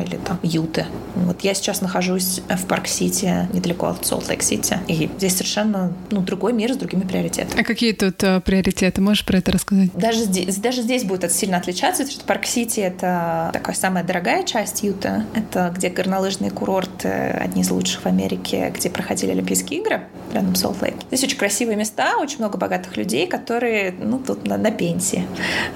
[0.06, 0.86] или там Юты.
[1.14, 6.72] Вот я сейчас нахожусь в Парк-Сити, недалеко от Солт-Лейк-Сити, и здесь совершенно ну, другой мир
[6.72, 7.60] с другими приоритетами.
[7.60, 9.00] А какие тут э, приоритеты?
[9.00, 9.92] Можешь про это рассказать?
[9.94, 14.44] Даже здесь, даже здесь будет это сильно отличаться, потому что Парк-Сити— это такая самая дорогая
[14.44, 19.80] часть Юты, это где горнолыжные курорты, курорт, одни из лучших в Америке, где проходили Олимпийские
[19.80, 20.02] игры,
[20.32, 20.94] рядом с Солт-Лейк.
[21.08, 25.26] Здесь очень красивые места, очень много богатых людей, которые, ну, тут на, на пенсии,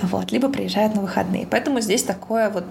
[0.03, 1.47] вот, либо приезжают на выходные.
[1.51, 2.65] Поэтому здесь такое вот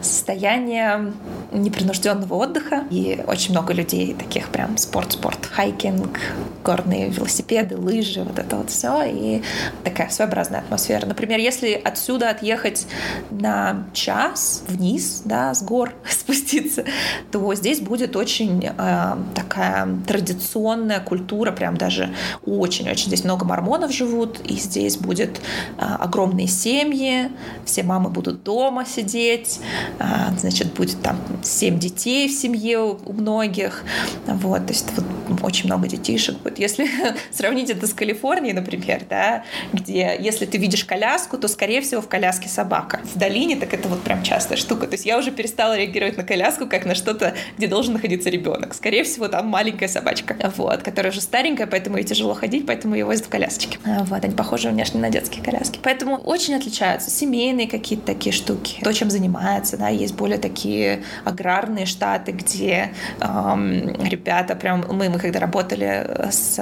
[0.00, 1.12] состояние
[1.52, 6.18] непринужденного отдыха, и очень много людей таких прям спорт-спорт, хайкинг,
[6.64, 9.42] горные велосипеды, лыжи, вот это вот все, и
[9.84, 11.06] такая своеобразная атмосфера.
[11.06, 12.86] Например, если отсюда отъехать
[13.30, 16.84] на час вниз, да, с гор спуститься,
[17.30, 22.12] то здесь здесь будет очень э, такая традиционная культура, прям даже
[22.44, 23.06] очень-очень.
[23.06, 25.40] Здесь много мормонов живут, и здесь будет
[25.78, 27.30] э, огромные семьи,
[27.64, 29.60] все мамы будут дома сидеть,
[30.00, 30.04] э,
[30.36, 33.84] значит, будет там семь детей в семье у многих,
[34.26, 35.04] вот, то есть вот
[35.42, 36.58] очень много детишек будет.
[36.58, 36.88] Если
[37.30, 42.08] сравнить это с Калифорнией, например, да, где если ты видишь коляску, то, скорее всего, в
[42.08, 43.00] коляске собака.
[43.14, 44.86] В долине так это вот прям частая штука.
[44.86, 48.72] То есть я уже перестала реагировать на, коляску как на что-то, где должен находиться ребенок.
[48.72, 53.04] Скорее всего, там маленькая собачка, вот, которая уже старенькая, поэтому ей тяжело ходить, поэтому ее
[53.04, 53.78] возят в колясочке.
[53.84, 55.78] Вот, они похожи внешне на детские коляски.
[55.82, 61.84] Поэтому очень отличаются семейные какие-то такие штуки, то, чем занимается, да, есть более такие аграрные
[61.84, 66.54] штаты, где эм, ребята прям, мы, мы когда работали с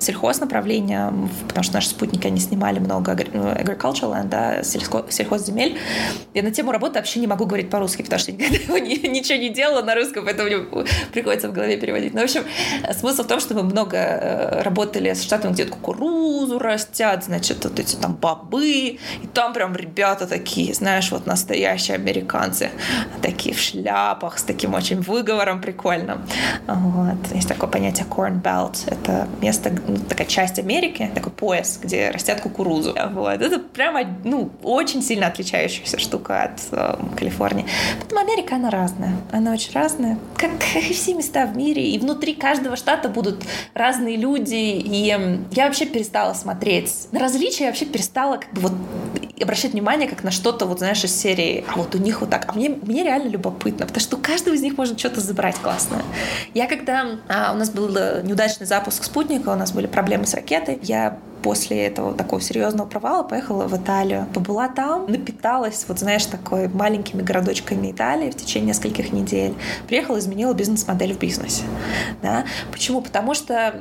[0.00, 5.76] сельхознаправлением, потому что наши спутники, они снимали много agricultural land, да, сельхоз, сельхозземель,
[6.32, 9.82] я на тему работы вообще не могу говорить по-русски, потому что никогда ничего не делала
[9.82, 12.14] на русском, поэтому мне приходится в голове переводить.
[12.14, 12.44] Но, ну, в общем,
[12.98, 17.78] смысл в том, что мы много э, работали с штатами, где кукурузу растят, значит, вот
[17.78, 18.98] эти там бобы, и
[19.34, 22.70] там прям ребята такие, знаешь, вот настоящие американцы,
[23.22, 26.26] такие в шляпах, с таким очень выговором прикольным.
[26.66, 27.34] Вот.
[27.34, 28.78] Есть такое понятие corn belt.
[28.86, 32.94] Это место, ну, такая часть Америки, такой пояс, где растят кукурузу.
[33.12, 33.40] Вот.
[33.40, 37.66] Это прямо, ну, очень сильно отличающаяся штука от э, Калифорнии.
[38.00, 39.16] Потом Америка, она разная.
[39.32, 40.18] Она очень разная.
[40.36, 41.90] Как, и все места в мире.
[41.90, 44.54] И внутри каждого штата будут разные люди.
[44.54, 45.06] И
[45.52, 48.72] я вообще перестала смотреть на различия, я вообще перестала как бы вот
[49.42, 52.46] обращать внимание как на что-то, вот знаешь, из серии, а вот у них вот так.
[52.48, 56.02] А мне, мне реально любопытно, потому что у каждого из них можно что-то забрать классное.
[56.54, 57.18] Я когда...
[57.28, 61.18] А, у нас был э, неудачный запуск спутника, у нас были проблемы с ракетой, я
[61.42, 64.26] после этого такого серьезного провала поехала в Италию.
[64.34, 69.54] Побыла там, напиталась, вот знаешь, такой маленькими городочками Италии в течение нескольких недель.
[69.86, 71.62] Приехала, изменила бизнес-модель в бизнесе.
[72.22, 72.44] Да?
[72.72, 73.00] Почему?
[73.00, 73.74] Потому что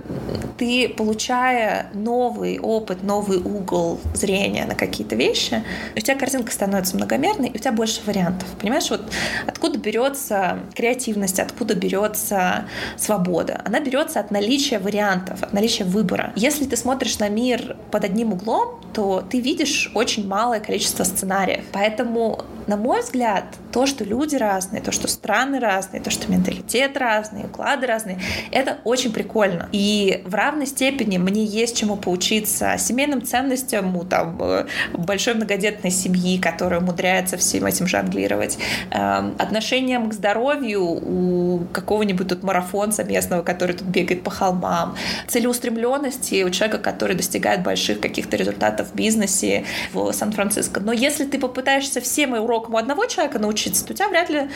[0.58, 5.64] ты, получая новый опыт, новый угол зрения на какие-то вещи,
[5.96, 8.48] у тебя картинка становится многомерной, и у тебя больше вариантов.
[8.60, 9.02] Понимаешь, вот
[9.48, 12.66] откуда берется креативность, откуда берется
[12.98, 13.62] свобода?
[13.66, 16.34] Она берется от наличия вариантов, от наличия выбора.
[16.36, 21.04] Если ты смотришь на мир мир под одним углом, то ты видишь очень малое количество
[21.04, 21.64] сценариев.
[21.74, 23.44] Поэтому, на мой взгляд,
[23.74, 28.20] то, что люди разные, то, что страны разные, то, что менталитет разный, уклады разные,
[28.52, 29.68] это очень прикольно.
[29.74, 35.92] И в равной степени мне есть чему поучиться семейным ценностям у там, э, большой многодетной
[35.92, 38.58] семьи, которая умудряется всем этим жонглировать,
[38.92, 44.96] эм, отношениям к здоровью у какого-нибудь тут марафонца местного, который тут бегает по холмам,
[45.28, 50.80] целеустремленности у человека, который достигает больших каких-то результатов в бизнесе в Сан-Франциско.
[50.80, 54.50] Но если ты попытаешься всем урокам у одного человека научиться, то у тебя вряд ли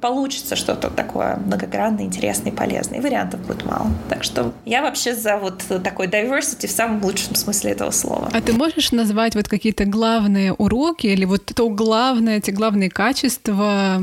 [0.00, 2.98] получится что-то такое многогранное, интересное и полезное.
[2.98, 3.90] И вариантов будет мало.
[4.08, 8.30] Так что я вообще за вот такой diversity в самом лучшем смысле этого слова.
[8.32, 14.02] А ты можешь назвать вот какие-то главные уроки или вот то главное, эти главные качества,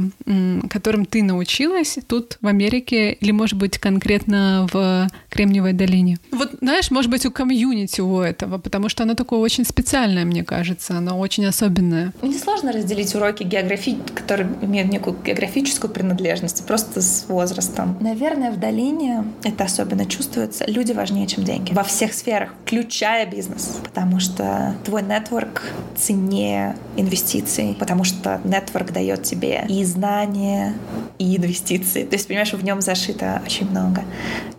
[0.70, 6.18] которым ты научилась тут в Америке или, может быть, конкретно в Кремниевой долине?
[6.32, 10.44] Вот, знаешь, может быть, у комьюнити у этого, потому что оно такое очень специальное, мне
[10.44, 12.14] кажется, оно очень особенное.
[12.22, 17.98] Мне сложно разделить уроки географии, которые имеют некую географическую принадлежность, просто с возрастом.
[18.00, 20.66] Наверное, в долине это особенно чувствуется.
[20.68, 21.74] Люди важнее, чем деньги.
[21.74, 23.78] Во всех сферах, включая бизнес.
[23.84, 25.62] Потому что твой нетворк
[25.96, 30.74] ценнее инвестиций, потому что нетворк дает тебе и знания,
[31.18, 32.04] и инвестиции.
[32.04, 34.04] То есть, понимаешь, в нем зашито очень много.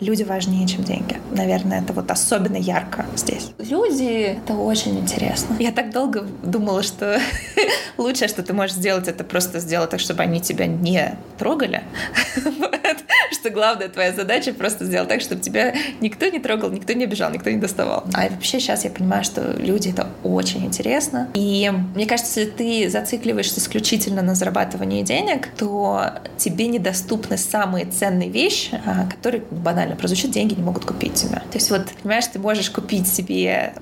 [0.00, 1.16] Люди важнее, чем деньги.
[1.30, 3.35] Наверное, это вот особенно ярко здесь.
[3.58, 5.56] Люди— это очень интересно.
[5.58, 7.20] Я так долго думала, что
[7.96, 11.82] лучшее, что ты можешь сделать, это просто сделать так, чтобы они тебя не трогали.
[13.32, 17.30] Что главная твоя задача просто сделать так, чтобы тебя никто не трогал, никто не обижал,
[17.30, 18.04] никто не доставал.
[18.14, 21.28] А вообще сейчас я понимаю, что люди— это очень интересно.
[21.34, 28.30] И мне кажется, если ты зацикливаешься исключительно на зарабатывании денег, то тебе недоступны самые ценные
[28.30, 31.40] вещи, а, которые банально прозвучат, деньги не могут купить тебя.
[31.50, 33.25] То есть вот, понимаешь, ты можешь купить себе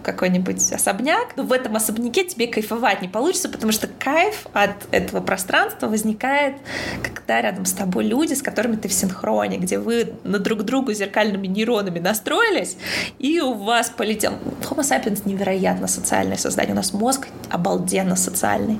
[0.03, 5.21] какой-нибудь особняк, но в этом особняке тебе кайфовать не получится, потому что кайф от этого
[5.21, 6.57] пространства возникает,
[7.03, 10.93] когда рядом с тобой люди, с которыми ты в синхроне, где вы на друг другу
[10.93, 12.77] зеркальными нейронами настроились,
[13.19, 14.33] и у вас полетел...
[14.63, 16.73] Homo sapiens невероятно социальное создание.
[16.73, 18.79] У нас мозг обалденно социальный.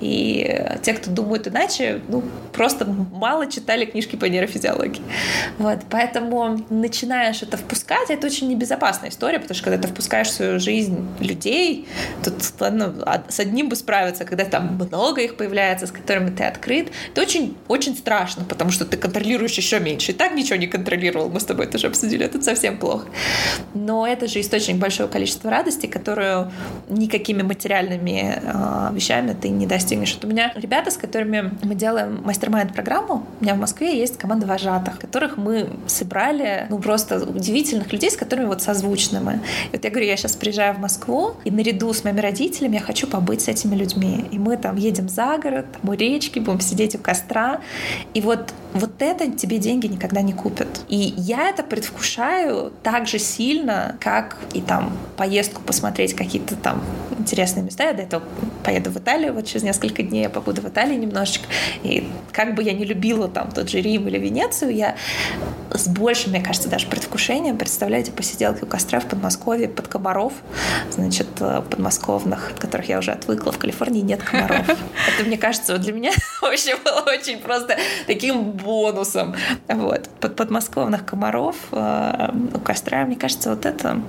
[0.00, 5.02] И те, кто думают иначе, ну, просто мало читали книжки по нейрофизиологии.
[5.58, 10.32] Вот, поэтому начинаешь это впускать, это очень небезопасная история, потому что когда ты впускаешь в
[10.32, 11.88] свою жизнь людей,
[12.24, 12.94] тут ну,
[13.28, 17.56] с одним бы справиться, когда там много их появляется, с которыми ты открыт, это очень,
[17.68, 20.12] очень страшно, потому что ты контролируешь еще меньше.
[20.12, 23.06] И так ничего не контролировал, мы с тобой это уже обсудили, это совсем плохо.
[23.74, 26.52] Но это же источник большого количества радости, которую
[26.88, 30.14] никакими материальными э, вещами ты не достигнешь.
[30.14, 34.18] Вот у меня ребята, с которыми мы делаем мастер мастер-майнд-программу, у меня в Москве есть
[34.18, 39.34] команда вожатых, которых мы собрали, ну, просто удивительных людей, с которыми вот созвучны мы.
[39.72, 42.80] И вот я говорю, я сейчас приезжаю в Москву, и наряду с моими родителями я
[42.80, 44.24] хочу побыть с этими людьми.
[44.32, 47.60] И мы там едем за город, там у речки, будем сидеть у костра.
[48.14, 50.68] И вот, вот это тебе деньги никогда не купят.
[50.88, 56.82] И я это предвкушаю так же сильно, как и там поездку посмотреть какие-то там
[57.18, 57.84] интересные места.
[57.84, 58.22] Я до этого
[58.64, 61.46] поеду в Италию, вот через несколько дней я побуду в Италии немножечко.
[61.82, 64.96] И как бы я не любила там тот же Рим или Венецию, я
[65.70, 70.32] с большим, мне кажется, даже предвкушением, представляете, посиделки у костра в Подмосковье под комаров,
[70.90, 73.52] значит, э, подмосковных, от которых я уже отвыкла.
[73.52, 74.68] В Калифорнии нет комаров.
[74.68, 76.12] Это, мне кажется, для меня
[76.42, 77.76] вообще было очень просто
[78.06, 79.34] таким бонусом.
[79.68, 80.08] Вот.
[80.20, 84.00] Под подмосковных комаров э, у костра, мне кажется, вот это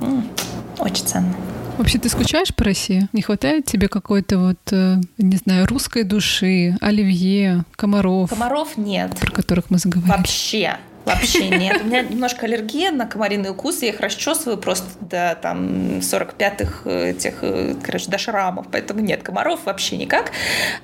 [0.80, 1.34] очень ценно.
[1.78, 3.10] Вообще, ты скучаешь по России?
[3.14, 8.30] Не хватает тебе какой-то вот, э, не знаю, русской души, оливье, комаров?
[8.30, 9.18] Комаров нет.
[9.20, 10.12] Про которых мы заговорили.
[10.16, 10.78] Вообще.
[11.06, 11.82] Вообще нет.
[11.82, 13.86] У меня немножко аллергия на комариные укусы.
[13.86, 18.68] Я их расчесываю просто до там 45-х этих, э, короче, до шрамов.
[18.72, 20.32] Поэтому нет, комаров вообще никак.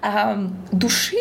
[0.02, 0.38] А,
[0.72, 1.16] души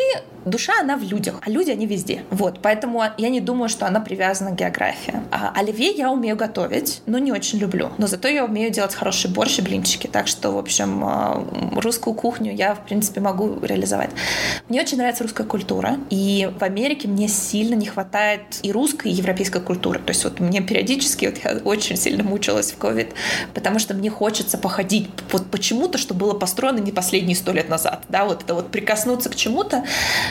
[0.45, 2.23] душа, она в людях, а люди, они везде.
[2.31, 5.15] Вот, поэтому я не думаю, что она привязана к географии.
[5.31, 7.91] А оливье я умею готовить, но не очень люблю.
[7.99, 10.07] Но зато я умею делать хороший борщ и блинчики.
[10.07, 11.45] Так что, в общем, а,
[11.77, 14.11] русскую кухню я, в принципе, могу реализовать.
[14.69, 15.97] Мне очень нравится русская культура.
[16.11, 19.99] И в Америке мне сильно не хватает и русской, и европейской культуры.
[19.99, 23.13] То есть вот мне периодически, вот я очень сильно мучилась в COVID,
[23.55, 28.05] потому что мне хочется походить вот почему-то, что было построено не последние сто лет назад.
[28.09, 29.85] Да, вот это вот прикоснуться к чему-то,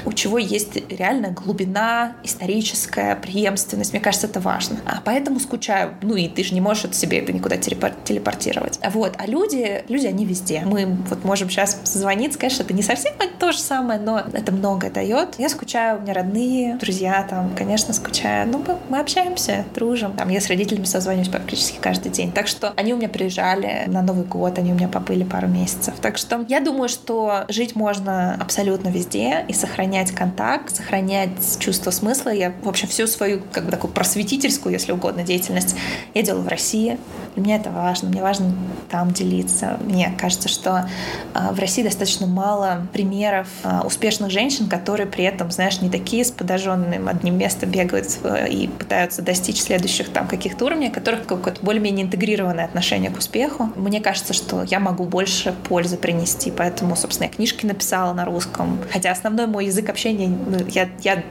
[0.06, 3.94] у чего есть реальная глубина, историческая преемственность.
[3.94, 4.78] Мне кажется, это важно.
[4.86, 5.94] А поэтому скучаю.
[6.02, 8.80] Ну и ты же не можешь от себе это никуда телепортировать.
[8.92, 9.16] Вот.
[9.18, 10.64] А люди, люди, они везде.
[10.66, 14.90] Мы вот можем сейчас созвониться, конечно, это не совсем то же самое, но это многое
[14.90, 15.36] дает.
[15.38, 18.48] Я скучаю, у меня родные, друзья там, конечно, скучаю.
[18.48, 20.14] Ну, мы, мы общаемся, дружим.
[20.14, 22.32] Там, я с родителями созваниваюсь практически каждый день.
[22.32, 25.94] Так что они у меня приезжали на Новый год, они у меня побыли пару месяцев.
[26.02, 31.92] Так что я думаю, что жить можно абсолютно везде и сохранять сохранять контакт, сохранять чувство
[31.92, 32.30] смысла.
[32.30, 35.76] Я, в общем, всю свою как бы такую просветительскую, если угодно, деятельность
[36.14, 36.98] я делала в России.
[37.36, 38.10] Для меня это важно.
[38.10, 38.54] Мне важно
[38.90, 39.78] там делиться.
[39.86, 40.90] Мне кажется, что
[41.34, 46.26] э, в России достаточно мало примеров э, успешных женщин, которые при этом, знаешь, не такие
[46.26, 51.64] с подожженным одним местом бегают э, и пытаются достичь следующих там каких-то уровней, которых какое-то
[51.64, 53.72] более-менее интегрированное отношение к успеху.
[53.76, 58.80] Мне кажется, что я могу больше пользы принести, поэтому, собственно, я книжки написала на русском.
[58.92, 61.24] Хотя основной мой язык язык общения, ну, я, я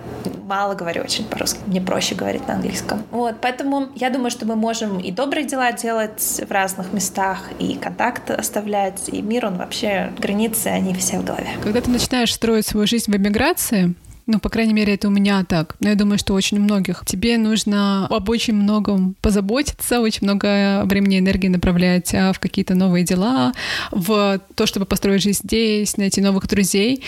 [0.46, 1.58] мало говорю очень по-русски.
[1.66, 3.02] Мне проще говорить на английском.
[3.10, 7.74] Вот, поэтому я думаю, что мы можем и добрые дела делать в разных местах, и
[7.74, 11.48] контакт оставлять, и мир, он вообще, границы, они все в голове.
[11.62, 13.94] Когда ты начинаешь строить свою жизнь в эмиграции,
[14.26, 15.76] ну, по крайней мере, это у меня так.
[15.80, 17.04] Но я думаю, что очень у многих.
[17.06, 22.74] Тебе нужно об очень многом позаботиться, очень много времени и энергии направлять а, в какие-то
[22.74, 23.52] новые дела,
[23.92, 27.04] в то, чтобы построить жизнь здесь, найти новых друзей.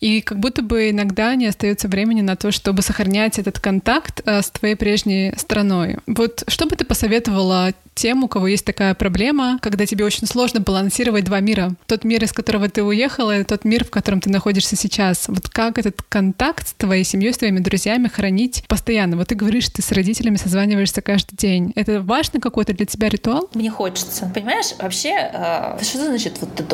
[0.00, 4.40] И как будто бы иногда не остается времени на то, чтобы сохранять этот контакт а,
[4.40, 5.98] с твоей прежней страной.
[6.06, 10.60] Вот что бы ты посоветовала тем, у кого есть такая проблема, когда тебе очень сложно
[10.60, 11.74] балансировать два мира.
[11.86, 15.28] Тот мир, из которого ты уехала, и тот мир, в котором ты находишься сейчас.
[15.28, 19.16] Вот как этот контакт с твоей семьей, с твоими друзьями хранить постоянно?
[19.16, 21.72] Вот ты говоришь, ты с родителями созваниваешься каждый день.
[21.76, 23.50] Это важно какой-то для тебя ритуал?
[23.54, 24.30] Мне хочется.
[24.34, 26.64] Понимаешь, вообще, э, что значит, вот ты,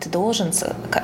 [0.00, 0.52] ты должен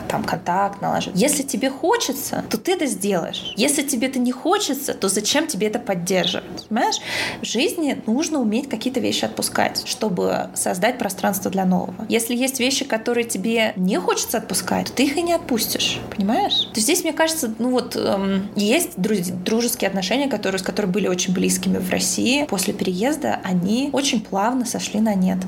[0.09, 1.21] там контакт налаживать?
[1.21, 3.55] Если тебе хочется, то ты это сделаешь.
[3.57, 6.67] Если тебе это не хочется, то зачем тебе это поддерживать?
[6.69, 6.97] Понимаешь?
[7.41, 12.07] В жизни нужно уметь какие-то вещи отпускать отпускать, чтобы создать пространство для нового.
[12.09, 16.01] Если есть вещи, которые тебе не хочется отпускать, то ты их и не отпустишь.
[16.15, 16.69] Понимаешь?
[16.73, 21.33] То здесь, мне кажется, ну вот эм, есть дружеские отношения, которые, с которыми были очень
[21.33, 22.45] близкими в России.
[22.47, 25.39] После переезда они очень плавно сошли на нет.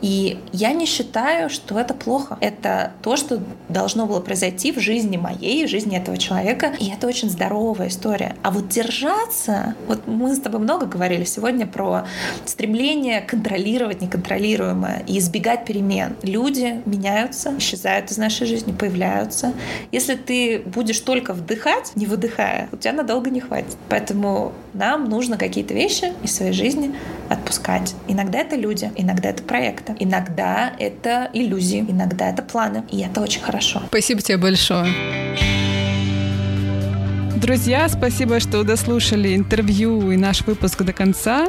[0.00, 2.36] И я не считаю, что это плохо.
[2.40, 6.72] Это то, что должно было произойти в жизни моей, в жизни этого человека.
[6.80, 8.34] И это очень здоровая история.
[8.42, 12.06] А вот держаться, вот мы с тобой много говорили сегодня про
[12.44, 16.16] стремление контролировать контролировать неконтролируемое и избегать перемен.
[16.22, 19.52] Люди меняются, исчезают из нашей жизни, появляются.
[19.92, 23.76] Если ты будешь только вдыхать, не выдыхая, у тебя надолго не хватит.
[23.88, 26.94] Поэтому нам нужно какие-то вещи из своей жизни
[27.28, 27.94] отпускать.
[28.08, 32.84] Иногда это люди, иногда это проекты, иногда это иллюзии, иногда это планы.
[32.90, 33.82] И это очень хорошо.
[33.88, 34.86] Спасибо тебе большое.
[37.42, 41.48] Друзья, спасибо, что дослушали интервью и наш выпуск до конца.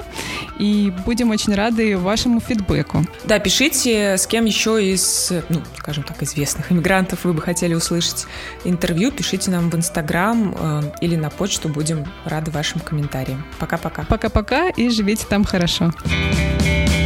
[0.57, 3.05] И будем очень рады вашему фидбэку.
[3.25, 8.25] Да, пишите, с кем еще из, ну, скажем так, известных иммигрантов вы бы хотели услышать
[8.63, 9.11] интервью.
[9.11, 11.69] Пишите нам в Инстаграм э, или на почту.
[11.69, 13.45] Будем рады вашим комментариям.
[13.59, 14.03] Пока-пока.
[14.05, 15.93] Пока-пока и живите там хорошо.
[16.03, 17.02] Хорошо.